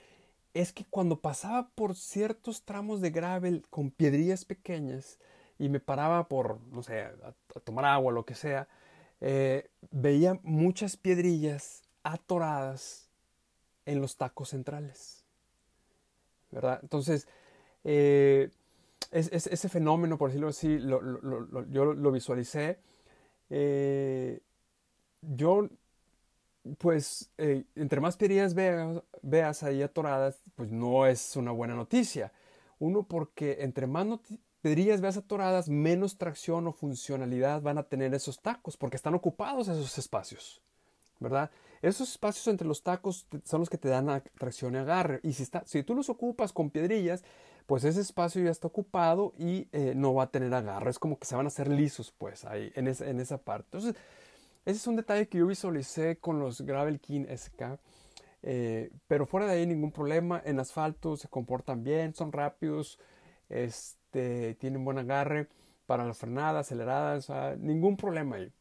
es 0.55 0.73
que 0.73 0.85
cuando 0.85 1.19
pasaba 1.19 1.69
por 1.75 1.95
ciertos 1.95 2.63
tramos 2.63 2.99
de 2.99 3.11
gravel 3.11 3.63
con 3.69 3.91
piedrillas 3.91 4.43
pequeñas 4.43 5.19
y 5.59 5.69
me 5.69 5.79
paraba 5.79 6.27
por, 6.27 6.59
no 6.71 6.81
sé, 6.81 7.01
a, 7.01 7.33
tomar 7.63 7.85
agua 7.85 8.11
lo 8.11 8.25
que 8.25 8.35
sea, 8.35 8.67
eh, 9.21 9.69
veía 9.91 10.39
muchas 10.43 10.97
piedrillas 10.97 11.83
atoradas 12.03 13.09
en 13.85 14.01
los 14.01 14.17
tacos 14.17 14.49
centrales. 14.49 15.25
¿Verdad? 16.51 16.79
Entonces, 16.81 17.27
eh, 17.83 18.49
ese 19.11 19.69
fenómeno, 19.69 20.17
por 20.17 20.29
decirlo 20.29 20.49
así, 20.49 20.79
yo 20.79 21.93
lo 21.93 22.11
visualicé. 22.11 22.79
Eh, 23.49 24.41
yo, 25.21 25.69
pues, 26.77 27.31
entre 27.37 28.01
más 28.01 28.17
piedrillas 28.17 28.53
veas, 28.53 29.01
veas 29.21 29.63
ahí 29.63 29.81
atoradas, 29.81 30.41
pues 30.55 30.71
no 30.71 31.05
es 31.05 31.35
una 31.35 31.51
buena 31.51 31.75
noticia. 31.75 32.31
Uno, 32.79 33.03
porque 33.03 33.57
entre 33.61 33.87
más, 33.87 34.07
pedrillas 34.67 34.99
veas 34.99 35.15
atoradas, 35.15 35.69
menos 35.69 36.17
tracción 36.17 36.67
o 36.67 36.73
funcionalidad 36.73 37.61
van 37.61 37.77
a 37.77 37.83
tener 37.83 38.13
esos 38.13 38.41
tacos 38.41 38.75
porque 38.75 38.97
están 38.97 39.13
ocupados 39.13 39.69
esos 39.69 39.97
espacios, 39.97 40.61
¿verdad? 41.21 41.49
Esos 41.81 42.11
espacios 42.11 42.45
entre 42.49 42.67
los 42.67 42.83
tacos 42.83 43.27
son 43.45 43.61
los 43.61 43.69
que 43.69 43.77
te 43.77 43.87
dan 43.87 44.21
tracción 44.37 44.75
y 44.75 44.79
agarre. 44.79 45.21
Y 45.23 45.31
si, 45.31 45.43
está, 45.43 45.63
si 45.65 45.83
tú 45.83 45.95
los 45.95 46.09
ocupas 46.09 46.51
con 46.51 46.69
piedrillas, 46.69 47.23
pues 47.65 47.85
ese 47.85 48.01
espacio 48.01 48.43
ya 48.43 48.51
está 48.51 48.67
ocupado 48.67 49.33
y 49.37 49.69
eh, 49.71 49.93
no 49.95 50.13
va 50.13 50.23
a 50.23 50.31
tener 50.31 50.53
agarre. 50.53 50.89
Es 50.89 50.99
como 50.99 51.17
que 51.17 51.25
se 51.25 51.37
van 51.37 51.45
a 51.45 51.47
hacer 51.47 51.69
lisos, 51.69 52.13
pues, 52.17 52.43
ahí, 52.43 52.69
en, 52.75 52.87
en 52.87 53.19
esa 53.21 53.37
parte. 53.37 53.67
Entonces, 53.67 53.95
ese 54.65 54.77
es 54.77 54.87
un 54.87 54.97
detalle 54.97 55.29
que 55.29 55.37
yo 55.37 55.47
visualicé 55.47 56.17
con 56.17 56.39
los 56.39 56.59
Gravel 56.59 56.99
King 56.99 57.25
SK. 57.33 57.79
Eh, 58.43 58.91
pero 59.07 59.25
fuera 59.25 59.47
de 59.47 59.53
ahí 59.53 59.65
ningún 59.65 59.93
problema. 59.93 60.41
En 60.43 60.59
asfalto 60.59 61.15
se 61.15 61.29
comportan 61.29 61.85
bien, 61.85 62.13
son 62.13 62.33
rápidos. 62.33 62.99
Este, 63.47 64.06
tienen 64.59 64.83
buen 64.85 64.97
agarre 64.97 65.47
para 65.85 66.05
la 66.05 66.13
frenada, 66.13 66.59
aceleradas, 66.59 67.29
ningún 67.59 67.97
problema 67.97 68.37
ahí. 68.37 68.51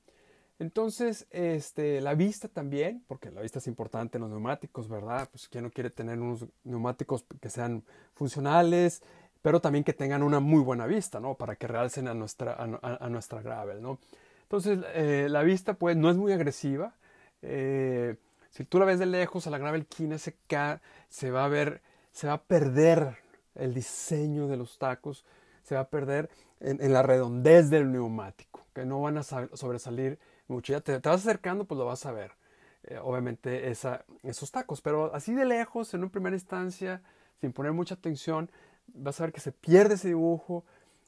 Entonces, 0.58 1.26
este, 1.30 2.00
la 2.00 2.14
vista 2.14 2.48
también, 2.48 3.04
porque 3.06 3.30
la 3.30 3.42
vista 3.42 3.58
es 3.58 3.66
importante 3.66 4.16
en 4.16 4.22
los 4.22 4.30
neumáticos, 4.30 4.88
¿verdad? 4.88 5.28
Pues 5.30 5.48
quién 5.48 5.64
no 5.64 5.70
quiere 5.70 5.90
tener 5.90 6.18
unos 6.18 6.46
neumáticos 6.64 7.26
que 7.40 7.50
sean 7.50 7.84
funcionales, 8.14 9.02
pero 9.42 9.60
también 9.60 9.84
que 9.84 9.92
tengan 9.92 10.22
una 10.22 10.40
muy 10.40 10.62
buena 10.62 10.86
vista, 10.86 11.20
¿no? 11.20 11.34
Para 11.34 11.56
que 11.56 11.66
realcen 11.66 12.08
a 12.08 12.14
nuestra, 12.14 12.54
a, 12.54 13.08
nuestra 13.10 13.42
gravel, 13.42 13.82
¿no? 13.82 13.98
Entonces, 14.42 14.78
eh, 14.94 15.26
la 15.28 15.42
vista 15.42 15.74
pues 15.74 15.96
no 15.96 16.10
es 16.10 16.16
muy 16.16 16.32
agresiva. 16.32 16.94
Eh, 17.42 18.16
si 18.50 18.64
tú 18.64 18.78
la 18.78 18.86
ves 18.86 18.98
de 18.98 19.06
lejos 19.06 19.46
a 19.46 19.50
la 19.50 19.58
Gravel 19.58 19.86
King 19.86 20.16
SK, 20.16 20.80
se 21.10 21.30
va 21.30 21.44
a 21.44 21.48
ver, 21.48 21.82
se 22.12 22.26
va 22.26 22.34
a 22.34 22.42
perder 22.42 23.18
el 23.54 23.74
diseño 23.74 24.48
de 24.48 24.56
los 24.56 24.78
tacos, 24.78 25.26
se 25.66 25.74
va 25.74 25.82
a 25.82 25.88
perder 25.88 26.30
en, 26.60 26.92
la 26.92 27.02
redondez 27.02 27.70
del 27.70 27.90
neumático, 27.90 28.64
que 28.74 28.84
no 28.84 29.02
van 29.02 29.18
a 29.18 29.22
sobresalir 29.22 30.18
mucho. 30.48 30.72
Ya 30.72 30.80
te, 30.80 30.98
vas 30.98 31.20
acercando, 31.20 31.64
pues 31.64 31.78
lo 31.78 31.84
vas 31.84 32.06
a 32.06 32.12
ver. 32.12 32.32
Eh, 32.84 32.98
obviamente 33.02 33.70
esos 33.70 34.50
tacos, 34.52 34.80
pero 34.80 35.14
así 35.14 35.34
de 35.34 35.44
lejos, 35.44 35.92
en 35.92 36.00
una 36.00 36.10
primera 36.10 36.36
instancia, 36.36 37.02
sin 37.40 37.52
poner 37.52 37.72
mucha 37.72 37.94
atención, 37.96 38.50
vas 38.86 39.20
a 39.20 39.24
ver 39.24 39.32
que 39.32 39.40
se 39.40 39.52
pierde 39.52 39.94
ese 39.94 40.08
dibujo 40.08 40.64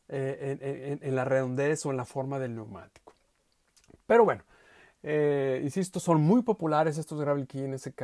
en, 0.09 0.99
en 1.03 1.17
la 1.17 1.25
redondez 1.25 1.85
o 1.87 1.91
en 1.91 1.97
la 1.97 2.05
forma 2.05 2.39
del 2.39 2.55
neumático. 2.55 3.13
Pero 4.07 4.25
bueno, 4.25 4.43
eh, 5.03 5.61
insisto, 5.63 6.01
son 6.01 6.21
muy 6.21 6.43
populares 6.43 6.99
estos 6.99 7.21
Gravel 7.21 7.47
Key 7.47 7.69
NSK 7.69 8.03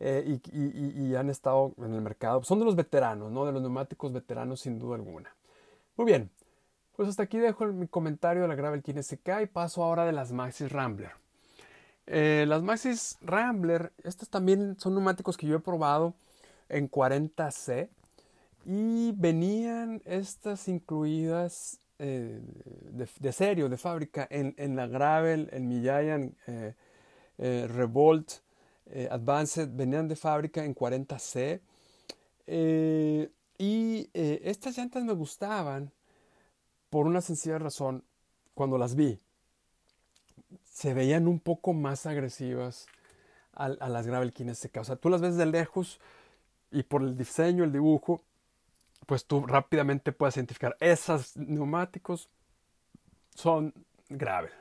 eh, 0.00 0.40
y, 0.52 1.14
han 1.14 1.30
estado 1.30 1.72
en 1.78 1.94
el 1.94 2.00
mercado. 2.02 2.42
Son 2.42 2.58
de 2.58 2.64
los 2.64 2.76
veteranos, 2.76 3.30
¿no? 3.30 3.44
De 3.44 3.52
los 3.52 3.62
neumáticos 3.62 4.12
veteranos 4.12 4.60
sin 4.60 4.78
duda 4.78 4.96
alguna. 4.96 5.34
Muy 5.96 6.06
bien, 6.06 6.30
pues 6.96 7.08
hasta 7.08 7.22
aquí 7.22 7.38
dejo 7.38 7.66
mi 7.66 7.88
comentario 7.88 8.42
de 8.42 8.48
la 8.48 8.54
Gravel 8.54 8.82
Key 8.82 8.94
NSK 8.94 9.42
y 9.42 9.46
paso 9.46 9.82
ahora 9.82 10.04
de 10.04 10.12
las 10.12 10.32
Maxis 10.32 10.70
Rambler. 10.70 11.12
Eh, 12.06 12.44
las 12.48 12.62
Maxis 12.62 13.18
Rambler, 13.22 13.92
estas 14.02 14.28
también 14.28 14.78
son 14.78 14.94
neumáticos 14.94 15.36
que 15.36 15.46
yo 15.46 15.56
he 15.56 15.60
probado 15.60 16.14
en 16.68 16.90
40C 16.90 17.88
y 18.64 19.12
venían 19.12 20.02
estas 20.04 20.68
incluidas 20.68 21.80
eh, 21.98 22.40
de, 23.20 23.32
serio, 23.32 23.68
de 23.68 23.76
fábrica, 23.76 24.26
en, 24.30 24.76
la 24.76 24.86
Gravel, 24.86 25.48
en 25.52 25.68
mi 25.68 25.80
Giant 25.80 26.34
eh, 26.46 26.74
Revolt 27.38 28.32
Advanced, 29.10 29.68
venían 29.72 30.08
de 30.08 30.16
fábrica 30.16 30.64
en 30.64 30.74
40C. 30.74 31.60
Y 33.60 34.08
estas 34.14 34.78
llantas 34.78 35.04
me 35.04 35.12
gustaban 35.12 35.92
por 36.88 37.06
una 37.06 37.20
sencilla 37.20 37.58
razón. 37.58 38.02
Cuando 38.54 38.78
las 38.78 38.94
vi, 38.94 39.20
se 40.64 40.94
veían 40.94 41.28
un 41.28 41.40
poco 41.40 41.74
más 41.74 42.06
agresivas 42.06 42.86
a, 43.52 43.68
las 43.68 44.06
Gravel 44.06 44.32
Kinetic. 44.32 44.74
O 44.78 44.84
sea, 44.84 44.96
tú 44.96 45.10
las 45.10 45.20
ves 45.20 45.36
de 45.36 45.44
lejos 45.44 46.00
y 46.70 46.84
por 46.84 47.02
el 47.02 47.18
diseño, 47.18 47.62
el 47.62 47.72
dibujo, 47.72 48.22
pues 49.04 49.26
tú 49.26 49.44
rápidamente 49.46 50.12
puedes 50.12 50.38
identificar 50.38 50.74
esos 50.80 51.36
neumáticos 51.36 52.30
son 53.34 53.74
gravel, 54.08 54.52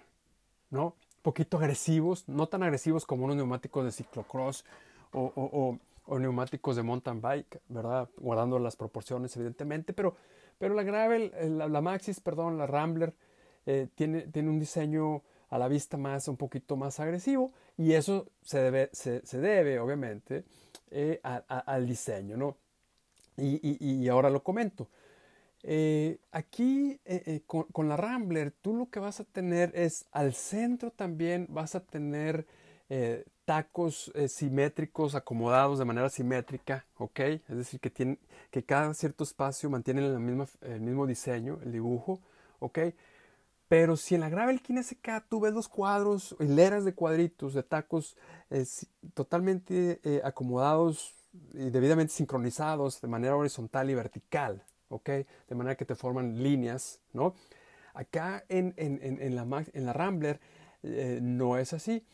¿no? 0.72 0.88
Un 0.88 1.22
poquito 1.22 1.58
agresivos, 1.58 2.27
no 2.27 2.48
tan 2.48 2.63
agresivos 2.63 3.06
como 3.06 3.24
unos 3.24 3.38
neumáticos 3.38 3.86
de 3.86 3.94
ciclocross 3.94 4.65
o, 5.13 5.77
neumáticos 6.18 6.75
de 6.75 6.84
mountain 6.84 7.22
bike, 7.22 7.62
¿verdad? 7.68 8.10
Guardando 8.18 8.58
las 8.58 8.75
proporciones, 8.75 9.36
evidentemente, 9.36 9.94
pero, 9.94 10.16
pero 10.58 10.74
la 10.74 10.84
gravel, 10.84 11.32
eh, 11.36 11.50
la, 11.50 11.82
Maxis, 11.82 12.20
perdón, 12.20 12.58
la 12.58 12.66
Rambler, 12.66 13.13
eh, 13.66 13.88
tiene, 13.94 14.22
tiene 14.24 14.50
un 14.50 14.60
diseño 14.60 15.22
a 15.50 15.58
la 15.60 15.68
vista 15.68 15.98
más, 15.98 16.28
un 16.28 16.38
poquito 16.38 16.75
más 16.78 17.00
agresivo 17.00 17.51
y 17.78 17.94
eso 17.94 18.28
se 18.42 18.60
debe, 18.60 18.89
se, 18.94 19.22
debe 19.38 19.80
obviamente, 19.80 20.46
eh, 20.92 21.20
al 21.24 21.86
diseño, 21.86 22.38
¿no? 22.38 22.58
Y, 23.38 24.08
ahora 24.10 24.30
lo 24.30 24.44
comento. 24.44 24.89
Aquí 26.31 27.00
eh, 27.05 27.42
con, 27.46 27.90
la 27.90 27.98
Rambler, 27.98 28.51
tú 28.51 28.75
lo 28.75 28.90
que 28.90 29.00
vas 29.00 29.20
a 29.20 29.24
tener 29.24 29.72
es 29.75 30.05
al 30.12 30.33
centro 30.33 30.92
también 30.92 31.48
vas 31.50 31.75
a 31.75 31.81
tener 31.81 32.46
tacos 33.46 34.12
simétricos 34.28 35.14
acomodados 35.14 35.78
de 35.78 35.86
manera 35.86 36.10
simétrica, 36.10 36.86
¿ok? 36.98 37.20
Es 37.20 37.58
decir, 37.58 37.80
que, 37.80 37.90
tienen, 37.90 38.20
que 38.50 38.64
cada 38.64 38.94
cierto 38.94 39.24
espacio 39.24 39.70
mantiene 39.70 40.02
la 40.02 40.20
misma, 40.20 40.48
el 40.62 40.82
mismo 40.82 41.06
diseño, 41.06 41.60
el 41.64 41.72
dibujo, 41.72 42.20
¿ok? 42.60 42.80
Pero 43.68 43.96
si 43.96 44.16
en 44.16 44.22
la 44.22 44.30
Gravel 44.30 44.62
King 44.62 44.82
SK 44.82 45.30
tú 45.30 45.40
ves 45.40 45.54
los 45.54 45.68
cuadros, 45.68 46.36
hileras 46.40 46.84
de 46.84 46.96
cuadritos, 46.96 47.54
de 47.54 47.62
tacos 47.62 48.18
totalmente 49.14 50.00
acomodados 50.24 51.14
y 51.54 51.70
debidamente 51.70 52.14
sincronizados 52.14 53.02
de 53.02 53.08
manera 53.08 53.36
horizontal 53.36 53.90
y 53.90 53.96
vertical, 53.96 54.64
¿ok? 54.90 55.10
De 55.48 55.56
manera 55.56 55.75
que 55.75 55.86
te 55.86 55.96
forman 55.96 56.42
líneas, 56.42 57.00
¿no? 57.14 57.36
Acá 57.94 58.44
en, 58.50 58.74
en, 58.78 59.00
en, 59.02 59.36
la, 59.36 59.66
en 59.74 59.86
la, 59.86 59.94
Rambler 59.94 60.40
eh, 60.84 61.20
no 61.22 61.58
es 61.58 61.74
así. 61.74 62.06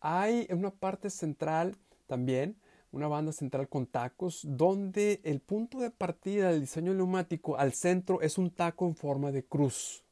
Hay 0.00 0.46
una 0.50 0.70
parte 0.70 1.10
central 1.10 1.76
también, 2.06 2.56
una 2.92 3.06
banda 3.06 3.32
central 3.32 3.68
con 3.68 3.86
tacos, 3.86 4.40
donde 4.44 5.20
el 5.24 5.40
punto 5.40 5.78
de 5.78 5.90
partida 5.90 6.50
del 6.50 6.60
diseño 6.60 6.94
neumático 6.94 7.56
al 7.56 7.72
centro 7.72 8.20
es 8.20 8.38
un 8.38 8.50
taco 8.50 8.86
en 8.86 8.96
forma 8.96 9.30
de 9.30 9.44
cruz, 9.44 10.04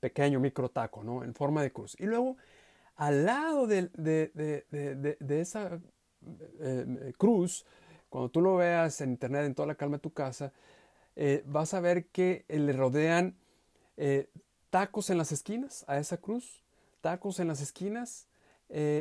pequeño 0.00 0.40
micro 0.40 0.68
taco, 0.70 1.04
¿no? 1.04 1.22
En 1.22 1.34
forma 1.34 1.62
de 1.62 1.72
cruz. 1.72 1.96
Y 1.98 2.06
luego, 2.06 2.36
al 2.96 3.26
lado 3.26 3.66
de, 3.66 3.88
de, 3.94 4.30
de, 4.70 5.16
de 5.18 5.40
esa 5.40 5.80
eh, 6.60 7.12
cruz, 7.18 7.66
cuando 8.08 8.30
tú 8.30 8.40
lo 8.40 8.56
veas 8.56 9.00
en 9.00 9.10
internet, 9.10 9.44
en 9.44 9.54
toda 9.54 9.68
la 9.68 9.74
calma 9.74 9.96
de 9.96 10.02
tu 10.02 10.12
casa, 10.12 10.52
eh, 11.16 11.42
vas 11.46 11.74
a 11.74 11.80
ver 11.80 12.06
que 12.06 12.44
eh, 12.48 12.58
le 12.58 12.72
rodean 12.72 13.36
tacos 14.70 15.10
en 15.10 15.18
las 15.18 15.32
esquinas 15.32 15.84
a 15.86 15.98
esa 15.98 16.16
cruz, 16.16 16.62
tacos 17.02 17.38
en 17.38 17.48
las 17.48 17.60
esquinas 17.60 18.26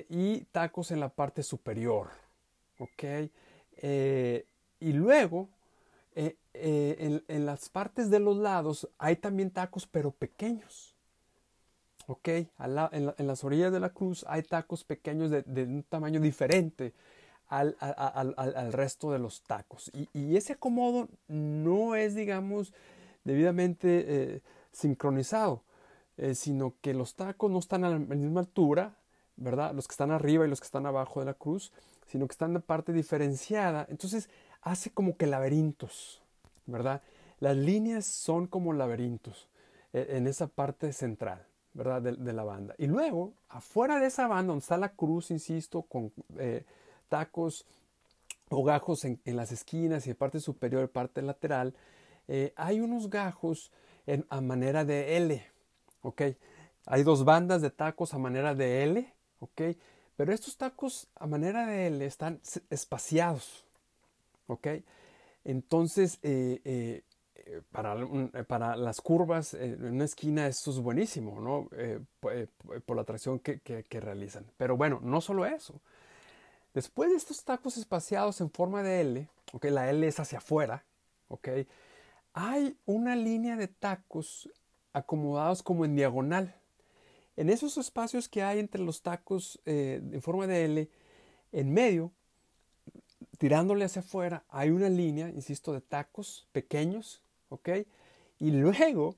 y 0.09 0.41
tacos 0.51 0.91
en 0.91 0.99
la 0.99 1.09
parte 1.09 1.43
superior. 1.43 2.09
¿Ok? 2.79 3.03
y 4.79 4.93
luego, 4.93 5.49
en, 6.15 7.45
las 7.45 7.69
partes 7.69 8.09
de 8.09 8.19
los 8.19 8.37
lados 8.37 8.89
hay 8.97 9.15
también 9.15 9.51
tacos, 9.51 9.87
pero 9.87 10.11
pequeños. 10.11 10.95
¿Ok? 12.07 12.27
en, 12.27 13.27
las 13.27 13.43
orillas 13.43 13.71
de 13.71 13.79
la 13.79 13.89
cruz 13.89 14.25
hay 14.27 14.43
tacos 14.43 14.83
pequeños 14.83 15.31
de, 15.31 15.43
de 15.43 15.63
un 15.63 15.83
tamaño 15.83 16.19
diferente 16.19 16.93
al, 17.51 17.75
al, 17.81 18.71
resto 18.73 19.11
de 19.11 19.19
los 19.19 19.41
tacos. 19.41 19.91
Y, 20.13 20.37
ese 20.37 20.53
acomodo 20.53 21.09
no 21.27 21.95
es, 21.95 22.15
digamos, 22.15 22.73
debidamente 23.25 24.05
eh, 24.07 24.41
sincronizado, 24.71 25.61
eh, 26.15 26.33
sino 26.33 26.75
que 26.81 26.93
los 26.93 27.15
tacos 27.15 27.51
no 27.51 27.59
están 27.59 27.83
a 27.83 27.89
la 27.89 27.99
misma 27.99 28.39
altura, 28.39 28.95
¿verdad? 29.41 29.73
Los 29.73 29.87
que 29.87 29.93
están 29.93 30.11
arriba 30.11 30.45
y 30.45 30.49
los 30.49 30.59
que 30.59 30.65
están 30.65 30.85
abajo 30.85 31.19
de 31.19 31.25
la 31.25 31.33
cruz, 31.33 31.71
sino 32.07 32.27
que 32.27 32.33
están 32.33 32.53
de 32.53 32.59
parte 32.59 32.93
diferenciada. 32.93 33.85
Entonces 33.89 34.29
hace 34.61 34.91
como 34.91 35.17
que 35.17 35.27
laberintos, 35.27 36.21
¿verdad? 36.65 37.01
Las 37.39 37.57
líneas 37.57 38.05
son 38.05 38.47
como 38.47 38.73
laberintos 38.73 39.49
eh, 39.93 40.07
en 40.11 40.27
esa 40.27 40.47
parte 40.47 40.93
central. 40.93 41.45
¿verdad? 41.73 42.01
De, 42.01 42.33
la 42.33 42.43
banda. 42.43 42.75
Y 42.77 42.87
luego, 42.87 43.31
afuera 43.47 43.97
de 43.97 44.07
esa 44.07 44.27
banda, 44.27 44.49
donde 44.49 44.61
está 44.61 44.75
la 44.75 44.89
cruz, 44.89 45.31
insisto, 45.31 45.83
con 45.83 46.11
tacos 47.07 47.65
o 48.49 48.61
gajos 48.63 49.05
en, 49.05 49.19
las 49.23 49.53
esquinas 49.53 50.05
y 50.05 50.09
en 50.09 50.17
parte 50.17 50.41
superior 50.41 50.89
parte 50.89 51.21
lateral, 51.21 51.73
eh, 52.27 52.51
hay 52.57 52.81
unos 52.81 53.09
gajos 53.09 53.71
en, 54.05 54.25
a 54.29 54.41
manera 54.41 54.83
de 54.83 55.15
L, 55.15 55.45
¿ok? 56.01 56.21
Hay 56.87 57.03
dos 57.03 57.23
bandas 57.23 57.61
de 57.61 57.69
tacos 57.69 58.13
a 58.13 58.17
manera 58.17 58.53
de 58.53 58.83
L, 58.83 59.13
¿ok? 59.41 59.61
Pero 60.15 60.33
estos 60.33 60.55
tacos 60.55 61.09
a 61.15 61.27
manera 61.27 61.67
de 61.67 61.87
L 61.87 62.05
están 62.05 62.39
espaciados, 62.69 63.65
¿ok? 64.47 64.67
Entonces, 65.43 66.17
eh, 66.23 66.61
eh, 66.63 67.61
para, 67.73 67.97
para, 68.47 68.77
las 68.77 69.01
curvas 69.01 69.53
en 69.53 69.83
una 69.83 70.05
esquina 70.05 70.47
esto 70.47 70.71
es 70.71 70.79
buenísimo, 70.79 71.41
¿no? 71.41 71.69
por, 72.21 72.95
la 72.95 73.03
tracción 73.03 73.39
que, 73.39 73.59
que 73.59 73.99
realizan. 73.99 74.45
Pero 74.57 74.77
bueno, 74.77 74.99
no 75.03 75.19
solo 75.19 75.45
eso. 75.45 75.81
Después 76.73 77.09
de 77.09 77.17
estos 77.17 77.43
tacos 77.43 77.77
espaciados 77.77 78.39
en 78.39 78.49
forma 78.49 78.81
de 78.81 79.01
L, 79.01 79.27
okay, 79.51 79.71
la 79.71 79.89
L 79.89 80.07
es 80.07 80.19
hacia 80.19 80.37
afuera, 80.37 80.85
okay, 81.27 81.67
hay 82.33 82.77
una 82.85 83.15
línea 83.15 83.57
de 83.57 83.67
tacos 83.67 84.49
acomodados 84.93 85.63
como 85.63 85.83
en 85.83 85.95
diagonal. 85.95 86.55
En 87.41 87.49
esos 87.49 87.75
espacios 87.79 88.29
que 88.29 88.43
hay 88.43 88.59
entre 88.59 88.83
los 88.83 89.01
tacos 89.01 89.59
eh, 89.65 89.99
en 90.13 90.21
forma 90.21 90.45
de 90.45 90.63
L, 90.65 90.89
en 91.51 91.73
medio, 91.73 92.11
tirándole 93.39 93.83
hacia 93.83 94.01
afuera, 94.01 94.45
hay 94.47 94.69
una 94.69 94.89
línea, 94.89 95.27
insisto, 95.29 95.73
de 95.73 95.81
tacos 95.81 96.47
pequeños, 96.51 97.23
¿ok? 97.49 97.69
Y 98.37 98.51
luego, 98.51 99.15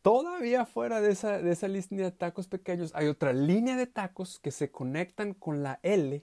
todavía 0.00 0.64
fuera 0.64 1.00
de 1.00 1.10
esa, 1.10 1.42
de 1.42 1.50
esa 1.50 1.66
línea 1.66 2.04
de 2.04 2.12
tacos 2.12 2.46
pequeños, 2.46 2.92
hay 2.94 3.08
otra 3.08 3.32
línea 3.32 3.74
de 3.74 3.88
tacos 3.88 4.38
que 4.38 4.52
se 4.52 4.70
conectan 4.70 5.34
con 5.34 5.64
la 5.64 5.80
L, 5.82 6.22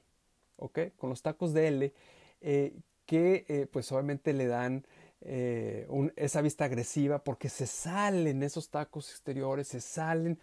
con 0.96 1.10
los 1.10 1.22
tacos 1.22 1.54
de 1.54 1.68
L, 1.68 1.94
eh, 2.40 2.74
que 3.06 3.44
eh, 3.50 3.68
pues 3.70 3.92
obviamente 3.92 4.32
le 4.32 4.48
dan 4.48 4.86
esa 6.16 6.42
vista 6.42 6.66
agresiva 6.66 7.24
porque 7.24 7.50
se 7.50 7.66
salen 7.66 8.44
esos 8.44 8.70
tacos 8.70 9.10
exteriores, 9.10 9.68
se 9.68 9.82
salen 9.82 10.40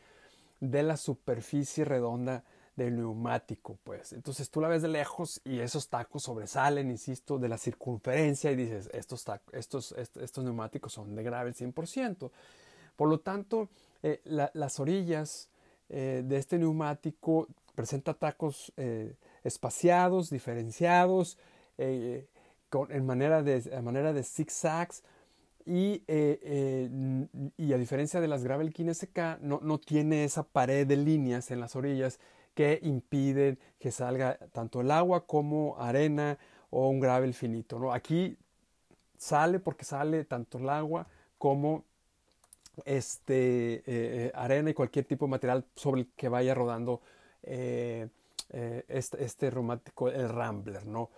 de 0.63 0.85
la 0.85 0.97
superficie 0.97 1.85
redonda 1.85 2.45
del 2.77 2.97
neumático, 2.97 3.79
pues. 3.83 4.13
Entonces 4.13 4.49
tú 4.49 4.61
la 4.61 4.69
ves 4.69 4.81
de 4.81 4.89
lejos 4.89 5.41
y 5.45 5.59
esos 5.59 5.89
tacos 5.89 6.23
sobresalen, 6.23 6.89
insisto, 6.89 7.39
de 7.39 7.49
la 7.49 7.59
circunferencia 7.59 8.53
y 8.53 8.57
dices, 8.57 8.89
estos, 8.95 9.27
estos, 9.53 9.93
estos, 9.93 10.45
neumáticos 10.45 10.93
son 10.93 11.17
de 11.17 11.23
gravel 11.25 11.55
100%. 11.55 12.31
Por 12.95 13.09
lo 13.09 13.19
tanto, 13.19 13.71
eh, 14.05 14.21
las 14.25 14.79
orillas 14.79 15.51
eh, 15.89 16.23
de 16.25 16.37
este 16.37 16.59
neumático 16.59 17.49
presenta 17.75 18.15
tacos 18.15 18.73
eh, 18.77 19.17
espaciados, 19.43 20.31
diferenciados, 20.31 21.39
en 21.77 22.27
manera 23.05 23.43
de, 23.43 23.83
manera 23.83 24.13
de 24.13 24.23
zigzags, 24.23 25.03
y, 25.67 26.03
y, 27.57 27.73
a 27.73 27.79
diferencia 27.79 28.21
de 28.21 28.29
las 28.29 28.45
Gravel 28.45 28.73
King 28.73 28.93
SK, 28.93 29.41
no, 29.41 29.61
no, 29.63 29.79
tiene 29.79 30.25
esa 30.25 30.43
pared 30.43 30.87
de 30.87 30.97
líneas 30.97 31.51
en 31.51 31.61
las 31.61 31.77
orillas 31.77 32.19
que 32.55 32.79
impiden 32.83 33.59
que 33.79 33.91
salga 33.91 34.39
tanto 34.53 34.81
el 34.81 34.91
agua 34.91 35.27
como 35.27 35.77
arena 35.79 36.39
o 36.71 36.89
un 36.89 37.01
gravel 37.01 37.35
finito. 37.35 37.79
¿no? 37.79 37.93
Aquí 37.93 38.37
sale 39.17 39.59
porque 39.59 39.85
sale 39.85 40.25
tanto 40.25 40.59
el 40.59 40.69
agua 40.69 41.07
como 41.39 41.85
este, 42.85 43.75
eh, 43.75 43.83
eh, 43.87 44.33
arena 44.35 44.71
y 44.71 44.75
cualquier 44.75 45.05
tipo 45.05 45.27
de 45.27 45.31
material 45.31 45.65
sobre 45.75 46.03
el 46.03 46.09
que 46.17 46.29
vaya 46.29 46.55
rodando 46.55 47.01
eh, 47.43 48.09
este, 48.89 49.25
este 49.25 49.51
romántico, 49.51 50.09
el 50.09 50.29
Rambler. 50.29 50.87
¿no? 50.87 51.11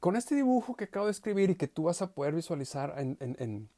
Con 0.00 0.16
este 0.16 0.34
dibujo 0.34 0.74
que 0.74 0.84
acabo 0.84 1.06
de 1.06 1.12
escribir 1.12 1.50
y 1.50 1.54
que 1.54 1.68
tú 1.68 1.84
vas 1.84 2.02
a 2.02 2.12
poder 2.12 2.34
visualizar 2.34 2.94
en, 2.98 3.68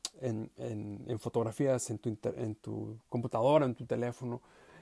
fotografías 1.19 1.91
en 1.91 1.99
tu, 1.99 2.17
en 2.37 2.55
tu 2.57 2.99
computadora, 3.09 3.65
en 3.65 3.75
tu 3.75 3.87
teléfono, 3.87 4.41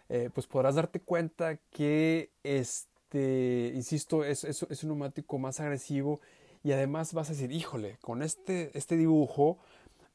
eh, 0.09 0.31
pues 0.33 0.47
podrás 0.47 0.75
darte 0.75 1.01
cuenta 1.01 1.57
que, 1.71 2.31
este, 2.43 3.73
insisto, 3.75 4.25
es, 4.25 4.45
es, 4.45 4.83
un 4.83 4.89
neumático 4.89 5.39
más 5.39 5.61
agresivo 5.61 6.21
y 6.65 6.73
además 6.73 7.15
vas 7.15 7.29
a 7.31 7.33
decir, 7.33 7.53
híjole, 7.53 7.99
con 8.01 8.23
este, 8.23 8.77
este 8.77 8.97
dibujo, 8.97 9.59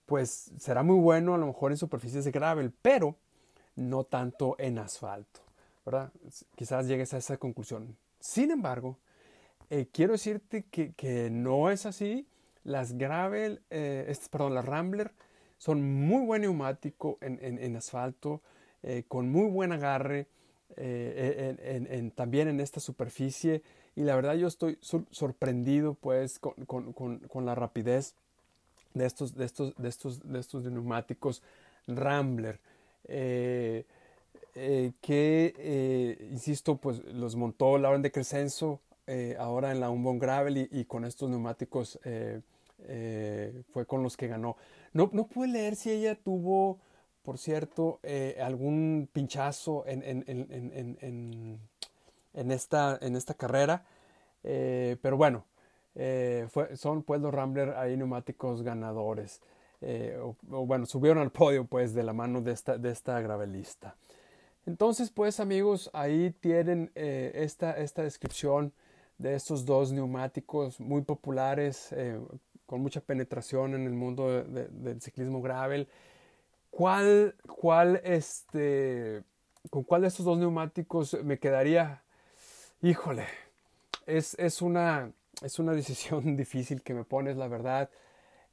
pues 0.05 0.51
será 0.59 0.83
muy 0.83 0.99
bueno 0.99 1.33
a 1.35 1.37
lo 1.37 1.47
mejor 1.47 1.71
en 1.71 1.77
superficies 1.77 2.25
de 2.25 2.31
gravel, 2.31 2.73
pero 2.81 3.15
no 3.75 4.03
tanto 4.03 4.55
en 4.59 4.79
asfalto, 4.79 5.41
¿verdad? 5.85 6.11
Quizás 6.55 6.87
llegues 6.87 7.13
a 7.13 7.17
esa 7.17 7.37
conclusión. 7.37 7.97
Sin 8.19 8.51
embargo, 8.51 8.97
eh, 9.69 9.88
quiero 9.91 10.13
decirte 10.13 10.63
que, 10.69 10.93
que, 10.93 11.30
no 11.30 11.71
es 11.71 11.86
así. 11.86 12.28
Las 12.63 12.97
gravel, 12.97 13.62
eh, 13.69 14.13
perdón, 14.32 14.56
las 14.56 14.65
Rambler 14.65 15.12
son 15.58 15.84
muy 15.84 16.25
buen 16.25 16.41
neumático 16.41 17.17
en, 17.21 17.39
en, 17.41 17.60
en 17.60 17.75
asfalto. 17.75 18.41
Eh, 18.88 19.04
con 19.08 19.32
muy 19.32 19.49
buen 19.49 19.71
agarre 19.71 20.28
eh, 20.78 21.88
en, 21.89 22.12
también 22.12 22.47
en 22.47 22.60
esta 22.60 22.80
superficie 22.80 23.63
y 23.95 24.01
la 24.01 24.15
verdad 24.15 24.36
yo 24.36 24.47
estoy 24.47 24.78
sorprendido 25.10 25.95
pues 25.95 26.38
con, 26.38 27.45
la 27.45 27.56
rapidez 27.56 28.13
de 28.93 29.08
estos, 29.08 29.34
de 29.34 29.45
estos, 29.45 29.75
de 29.75 29.89
estos, 29.89 30.32
de 30.32 30.39
estos 30.39 30.65
neumáticos 30.65 31.41
Rambler. 31.88 32.60
Eh, 33.06 33.86
que, 35.01 36.28
insisto, 36.32 36.78
pues 36.78 37.04
los 37.06 37.36
montó 37.36 37.80
Lauren 37.80 38.04
de 38.04 38.12
Crescenzo 38.12 38.80
ahora 39.39 39.71
en 39.71 39.79
la 39.79 39.89
Umbon 39.89 40.19
Gravel 40.19 40.69
y, 40.71 40.85
con 40.85 41.05
estos 41.05 41.29
neumáticos 41.29 41.99
fue 42.03 43.85
con 43.85 44.03
los 44.03 44.17
que 44.17 44.27
ganó. 44.27 44.57
No, 44.93 45.09
no 45.13 45.27
pude 45.27 45.47
leer 45.47 45.75
si 45.75 45.91
ella 45.91 46.15
tuvo 46.15 46.79
por 47.25 47.37
cierto, 47.39 47.99
eh, 48.03 48.37
algún 48.39 49.09
pinchazo 49.11 49.83
en, 49.87 50.03
en, 52.33 52.51
esta, 52.51 52.99
en 53.01 53.15
esta 53.15 53.33
carrera. 53.33 53.83
Eh, 54.43 54.97
pero 55.01 55.17
bueno, 55.17 55.43
eh, 55.95 56.47
son 56.75 57.01
pues 57.01 57.19
los 57.21 57.33
Rambler 57.33 57.71
ahí 57.71 57.97
neumáticos 57.97 58.61
ganadores. 58.61 59.41
O, 60.21 60.35
bueno, 60.65 60.85
subieron 60.85 61.17
al 61.17 61.31
podio 61.31 61.65
pues 61.65 61.93
de 61.93 62.03
la 62.03 62.13
mano 62.13 62.41
de 62.41 62.51
esta, 62.51 62.77
de 62.77 62.91
esta 62.91 63.19
gravelista. 63.19 63.95
Entonces 64.67 65.09
pues 65.09 65.39
amigos, 65.39 65.89
ahí 65.93 66.29
tienen 66.39 66.91
esta, 66.95 67.71
esta 67.73 68.03
descripción 68.03 68.71
de 69.17 69.36
estos 69.36 69.65
dos 69.65 69.91
neumáticos 69.91 70.80
muy 70.80 71.01
populares, 71.01 71.93
con 72.65 72.82
mucha 72.82 73.01
penetración 73.01 73.75
en 73.75 73.86
el 73.86 73.93
mundo 73.93 74.43
del 74.43 75.01
ciclismo 75.01 75.41
gravel. 75.41 75.88
¿Cuál, 76.69 77.36
cuál, 77.47 78.01
este, 78.04 79.23
con 79.69 79.84
cuál 79.84 80.01
de 80.01 80.10
estos 80.10 80.25
dos 80.25 80.38
neumáticos 80.38 81.17
me 81.23 81.39
quedaría? 81.39 82.04
Híjole, 82.82 83.25
es, 84.06 84.36
es, 84.38 84.62
una, 84.62 85.12
es 85.41 85.58
una 85.60 85.73
decisión 85.73 86.36
difícil 86.38 86.82
que 86.82 86.93
me 86.93 87.04
pones, 87.04 87.38
la 87.38 87.47
verdad. 87.47 87.89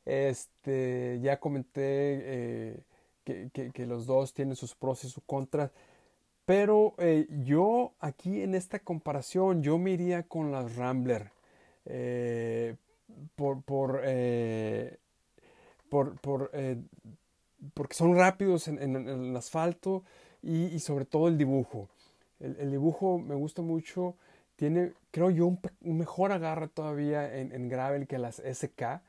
Este, 0.05 1.19
ya 1.21 1.39
comenté 1.41 1.81
eh, 1.83 2.81
que, 3.25 3.51
que, 3.73 3.87
los 3.87 4.07
dos 4.07 4.33
tienen 4.35 4.57
sus 4.57 4.75
pros 4.75 5.05
y 5.05 5.09
sus 5.09 5.23
contras. 5.27 5.71
Pero 6.45 6.95
eh, 6.99 7.27
yo 7.45 7.93
aquí 8.01 8.43
en 8.43 8.55
esta 8.55 8.81
comparación, 8.81 9.63
yo 9.63 9.79
me 9.79 9.93
iría 9.93 10.25
con 10.25 10.51
las 10.53 10.77
Rambler. 10.77 11.31
Eh, 11.87 12.77
por, 13.37 13.63
por, 13.63 14.01
por, 15.89 16.21
por 16.21 16.51
porque 17.75 17.95
son 17.95 18.17
rápidos 18.17 18.69
en, 18.69 18.79
el 18.97 19.37
asfalto 19.37 20.03
y, 20.43 20.79
sobre 20.81 21.05
todo 21.05 21.29
el 21.29 21.39
dibujo. 21.39 21.89
El, 22.41 22.71
dibujo 22.71 23.19
me 23.19 23.35
gusta 23.35 23.63
mucho, 23.63 24.17
tiene, 24.57 24.93
creo 25.11 25.31
yo, 25.31 25.47
un, 25.47 25.61
mejor 25.81 26.33
agarre 26.33 26.69
todavía 26.69 27.39
en, 27.39 27.69
gravel 27.69 28.07
que 28.07 28.19
las 28.19 28.37
SK. 28.37 29.01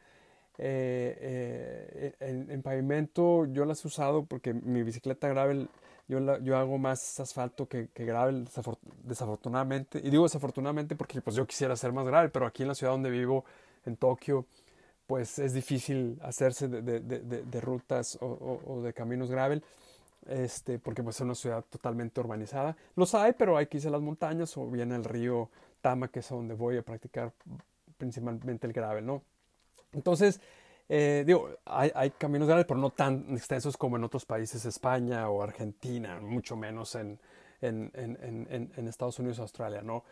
Eh, 0.60 2.14
eh, 2.20 2.46
en, 2.50 2.62
pavimento 2.62 3.46
yo 3.48 3.66
las 3.66 3.84
he 3.84 3.88
usado 3.88 4.26
porque 4.26 4.54
mi 4.54 4.84
bicicleta 4.84 5.28
gravel 5.28 5.68
yo, 6.08 6.40
yo 6.40 6.58
hago 6.58 6.78
más 6.78 7.20
asfalto 7.20 7.68
que, 7.68 7.90
que 7.90 8.06
gravel 8.06 8.48
desafortunadamente 9.04 10.00
y 10.04 10.10
digo 10.10 10.24
desafortunadamente 10.24 10.96
porque 10.96 11.22
pues 11.22 11.36
yo 11.36 11.46
quisiera 11.46 11.74
hacer 11.74 11.94
más 11.94 12.06
gravel 12.06 12.30
pero 12.30 12.46
aquí 12.46 12.64
en 12.64 12.70
la 12.70 12.76
ciudad 12.76 12.94
donde 12.94 13.10
vivo 13.10 13.46
en 13.86 13.96
Tokio 13.96 14.46
pues 15.08 15.40
es 15.40 15.54
difícil 15.54 16.18
hacerse 16.22 16.68
de, 16.68 17.62
rutas 17.62 18.18
o, 18.22 18.82
de 18.84 18.94
caminos 18.94 19.30
gravel, 19.30 19.64
este, 20.28 20.80
porque 20.80 21.04
pues 21.04 21.18
es 21.18 21.22
una 21.22 21.36
ciudad 21.36 21.64
totalmente 21.70 22.20
urbanizada. 22.20 22.76
Los 22.96 23.14
hay, 23.14 23.34
pero 23.34 23.58
hay 23.58 23.68
que 23.68 23.78
irse 23.78 23.90
a 23.90 23.92
las 23.92 24.02
montañas 24.02 24.56
o 24.58 24.68
bien 24.68 24.92
al 24.92 25.04
río 25.04 25.50
Tama, 25.82 26.08
que 26.08 26.20
es 26.20 26.30
donde 26.30 26.54
voy 26.54 26.78
a 26.78 26.82
practicar 26.82 27.34
principalmente 27.98 28.66
el 28.66 28.74
gravel, 28.74 29.06
¿no? 29.06 29.22
Entonces, 29.92 30.40
eh, 30.90 31.24
digo, 31.26 31.50
hay, 31.66 32.12
caminos 32.12 32.48
gravel, 32.48 32.66
pero 32.66 32.80
no 32.80 32.90
tan 32.90 33.26
extensos 33.36 33.78
como 33.78 33.96
en 33.96 34.04
otros 34.04 34.26
países, 34.26 34.66
España 34.66 35.30
o 35.30 35.42
Argentina, 35.42 36.20
mucho 36.20 36.56
menos 36.56 36.96
en, 36.96 37.20
en, 37.62 38.88
Estados 38.88 39.18
Unidos 39.20 39.40
o 39.40 39.44
Australia, 39.44 39.82
¿no? 39.82 40.04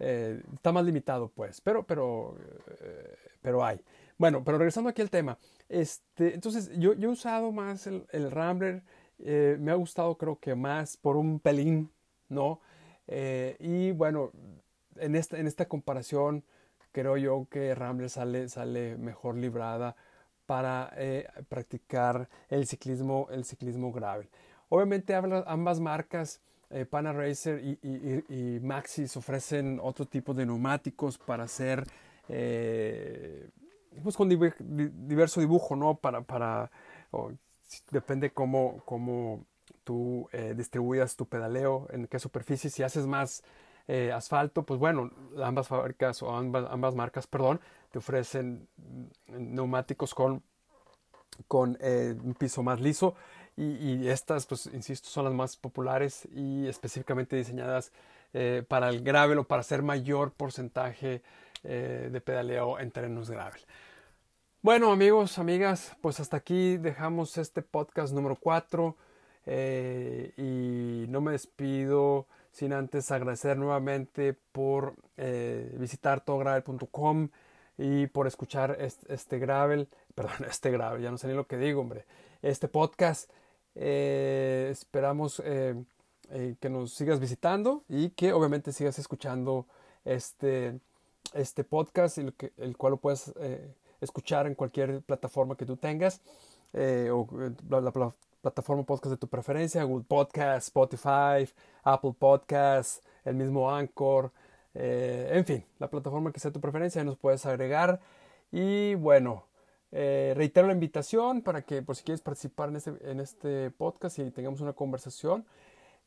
Eh, 0.00 0.42
está 0.54 0.72
más 0.72 0.84
limitado, 0.84 1.28
pues, 1.28 1.60
pero, 1.60 1.84
pero, 1.84 2.36
eh, 2.80 3.16
pero 3.42 3.64
hay. 3.64 3.80
Bueno, 4.18 4.42
pero 4.42 4.58
regresando 4.58 4.90
aquí 4.90 5.02
al 5.02 5.10
tema. 5.10 5.38
Este, 5.68 6.34
entonces, 6.34 6.70
yo, 6.78 6.94
yo 6.94 7.10
he 7.10 7.12
usado 7.12 7.52
más 7.52 7.86
el, 7.86 8.06
el 8.10 8.30
Rambler. 8.30 8.82
Me 9.16 9.70
ha 9.70 9.74
gustado, 9.74 10.18
creo 10.18 10.40
que 10.40 10.56
más 10.56 10.96
por 10.96 11.16
un 11.16 11.38
pelín, 11.38 11.92
¿no? 12.28 12.60
Y 13.06 13.92
bueno, 13.92 14.32
en 14.96 15.14
esta, 15.14 15.38
en 15.38 15.46
esta 15.46 15.66
comparación, 15.66 16.44
creo 16.90 17.16
yo 17.16 17.46
que 17.50 17.74
Rambler 17.74 18.10
sale, 18.10 18.48
sale 18.48 18.96
mejor 18.96 19.36
librada 19.36 19.94
para 20.46 20.92
eh, 20.96 21.28
practicar 21.48 22.28
el 22.48 22.66
ciclismo, 22.66 23.28
el 23.30 23.44
ciclismo 23.44 23.92
gravel. 23.92 24.28
Obviamente 24.68 25.14
ambas 25.14 25.80
marcas, 25.80 26.40
Pana 26.90 27.12
Racer 27.12 27.60
y, 27.62 27.78
y, 27.82 28.58
Maxis, 28.60 29.16
ofrecen 29.16 29.78
otro 29.80 30.06
tipo 30.06 30.34
de 30.34 30.44
neumáticos 30.44 31.18
para 31.18 31.44
hacer 31.44 31.86
pues 34.02 34.16
con 34.16 34.28
diverso 34.28 35.40
dibujo, 35.40 35.76
¿no? 35.76 35.94
Para, 35.94 36.22
para 36.22 36.72
depende 37.90 38.30
cómo, 38.30 38.82
cómo 38.84 39.44
tú 39.84 40.28
eh, 40.32 40.54
distribuyas 40.56 41.16
tu 41.16 41.26
pedaleo, 41.26 41.86
en 41.90 42.06
qué 42.06 42.18
superficie, 42.18 42.70
si 42.70 42.82
haces 42.82 43.06
más 43.06 43.42
eh, 43.86 44.12
asfalto, 44.12 44.64
pues 44.64 44.80
bueno, 44.80 45.10
ambas 45.42 45.68
fábricas 45.68 46.22
o 46.22 46.34
ambas, 46.34 46.66
ambas 46.70 46.94
marcas, 46.94 47.26
perdón, 47.26 47.60
te 47.94 47.98
ofrecen 47.98 48.66
neumáticos 49.28 50.16
con, 50.16 50.42
con 51.46 51.78
eh, 51.80 52.16
un 52.24 52.34
piso 52.34 52.64
más 52.64 52.80
liso 52.80 53.14
y, 53.56 54.08
estas, 54.08 54.46
pues 54.46 54.66
insisto, 54.66 55.08
son 55.08 55.26
las 55.26 55.32
más 55.32 55.56
populares 55.56 56.26
y 56.34 56.66
específicamente 56.66 57.36
diseñadas 57.36 57.92
para 58.66 58.88
el 58.88 59.04
gravel 59.04 59.38
o 59.38 59.44
para 59.44 59.60
hacer 59.60 59.82
mayor 59.82 60.32
porcentaje 60.32 61.22
de 61.62 62.20
pedaleo 62.20 62.80
en 62.80 62.90
terrenos 62.90 63.30
gravel. 63.30 63.60
Bueno 64.60 64.90
amigos, 64.90 65.38
amigas, 65.38 65.96
pues 66.00 66.18
hasta 66.18 66.38
aquí 66.38 66.76
dejamos 66.78 67.38
este 67.38 67.62
podcast 67.62 68.12
número 68.12 68.34
4. 68.34 68.96
y 70.36 71.06
no 71.08 71.20
me 71.20 71.30
despido 71.30 72.26
sin 72.50 72.72
antes 72.72 73.12
agradecer 73.12 73.56
nuevamente 73.56 74.36
por 74.50 74.96
visitar 75.78 76.24
todogravel.com 76.24 77.28
y 77.78 78.06
por 78.06 78.26
escuchar 78.26 78.76
este, 78.78 79.38
gravel, 79.38 79.88
perdón, 80.14 80.46
este 80.48 80.70
gravel, 80.70 81.02
ya 81.02 81.10
no 81.10 81.18
sé 81.18 81.28
ni 81.28 81.34
lo 81.34 81.46
que 81.46 81.56
digo, 81.56 81.80
hombre, 81.80 82.04
este 82.42 82.68
podcast. 82.68 83.30
esperamos 83.74 85.42
que 85.42 86.70
nos 86.70 86.92
sigas 86.92 87.20
visitando 87.20 87.82
y 87.88 88.10
que 88.10 88.32
obviamente 88.32 88.72
sigas 88.72 88.98
escuchando 88.98 89.66
este, 90.04 90.78
este 91.32 91.64
podcast, 91.64 92.18
el, 92.18 92.34
el 92.58 92.76
cual 92.76 92.92
lo 92.92 92.96
puedes 92.98 93.32
eh, 93.36 93.74
escuchar 94.00 94.46
en 94.46 94.54
cualquier 94.54 95.02
plataforma 95.02 95.56
que 95.56 95.66
tú 95.66 95.76
tengas, 95.76 96.20
eh, 96.72 97.10
o 97.12 97.26
eh, 97.40 97.52
la, 97.68 98.12
plataforma 98.40 98.82
podcast 98.82 99.12
de 99.12 99.16
tu 99.16 99.26
preferencia, 99.26 99.82
Google 99.84 100.04
Podcast, 100.06 100.68
Spotify, 100.68 101.50
Apple 101.82 102.14
Podcast, 102.18 103.02
el 103.24 103.36
mismo 103.36 103.70
Anchor, 103.70 104.30
en 104.74 105.44
fin, 105.44 105.64
la 105.78 105.88
plataforma 105.88 106.32
que 106.32 106.40
sea 106.40 106.50
tu 106.50 106.60
preferencia, 106.60 107.04
nos 107.04 107.16
puedes 107.16 107.46
agregar. 107.46 108.00
Y 108.50 108.94
bueno, 108.96 109.46
reitero 109.92 110.66
la 110.66 110.72
invitación 110.72 111.42
para 111.42 111.62
que 111.62 111.82
por 111.82 111.96
si 111.96 112.04
quieres 112.04 112.20
participar 112.20 112.70
en 112.70 112.76
este, 112.76 113.10
en 113.10 113.20
este 113.20 113.70
podcast 113.70 114.18
y 114.18 114.30
tengamos 114.30 114.60
una 114.60 114.72
conversación. 114.72 115.46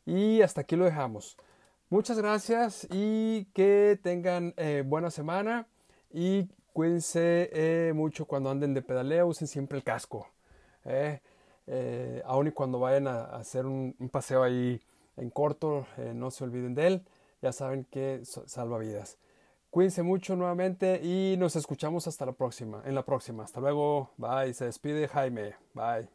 Y 0.06 0.41
hasta 0.41 0.62
aquí 0.62 0.75
lo 0.75 0.86
dejamos. 0.86 1.38
Muchas 1.89 2.17
gracias 2.17 2.86
y 2.91 3.45
que 3.53 3.97
tengan 4.03 4.53
eh, 4.58 4.84
buena 4.86 5.10
semana 5.10 5.67
y 6.12 6.49
cuídense 6.73 7.49
eh, 7.53 7.93
mucho 7.95 8.25
cuando 8.25 8.49
anden 8.49 8.73
de 8.73 8.82
pedaleo, 8.82 9.27
usen 9.27 9.47
siempre 9.47 9.77
el 9.77 9.86
casco. 9.86 10.27
Eh, 10.84 11.21
aun 12.25 12.47
y 12.47 12.51
cuando 12.51 12.80
vayan 12.80 13.08
a, 13.08 13.23
hacer 13.38 13.65
un, 13.65 13.95
paseo 14.12 14.43
ahí 14.43 14.82
en 15.15 15.30
corto, 15.30 15.88
no 16.13 16.30
se 16.30 16.43
olviden 16.43 16.75
de 16.75 16.88
él 16.88 17.06
ya 17.41 17.52
saben 17.52 17.86
que 17.86 18.21
salva 18.23 18.78
vidas. 18.80 19.17
Cuídense 19.69 20.02
mucho 20.02 20.36
nuevamente 20.36 21.02
y 21.04 21.36
nos 21.38 21.56
escuchamos 21.56 22.08
hasta 22.08 22.26
la 22.26 22.32
próxima, 22.32 22.82
en 22.86 22.95
la 22.95 23.06
próxima. 23.06 23.43
Hasta 23.43 23.60
luego, 23.60 24.12
bye, 24.17 24.54
se 24.54 24.65
despide 24.65 25.08
Jaime, 25.08 25.56
bye. 25.73 26.08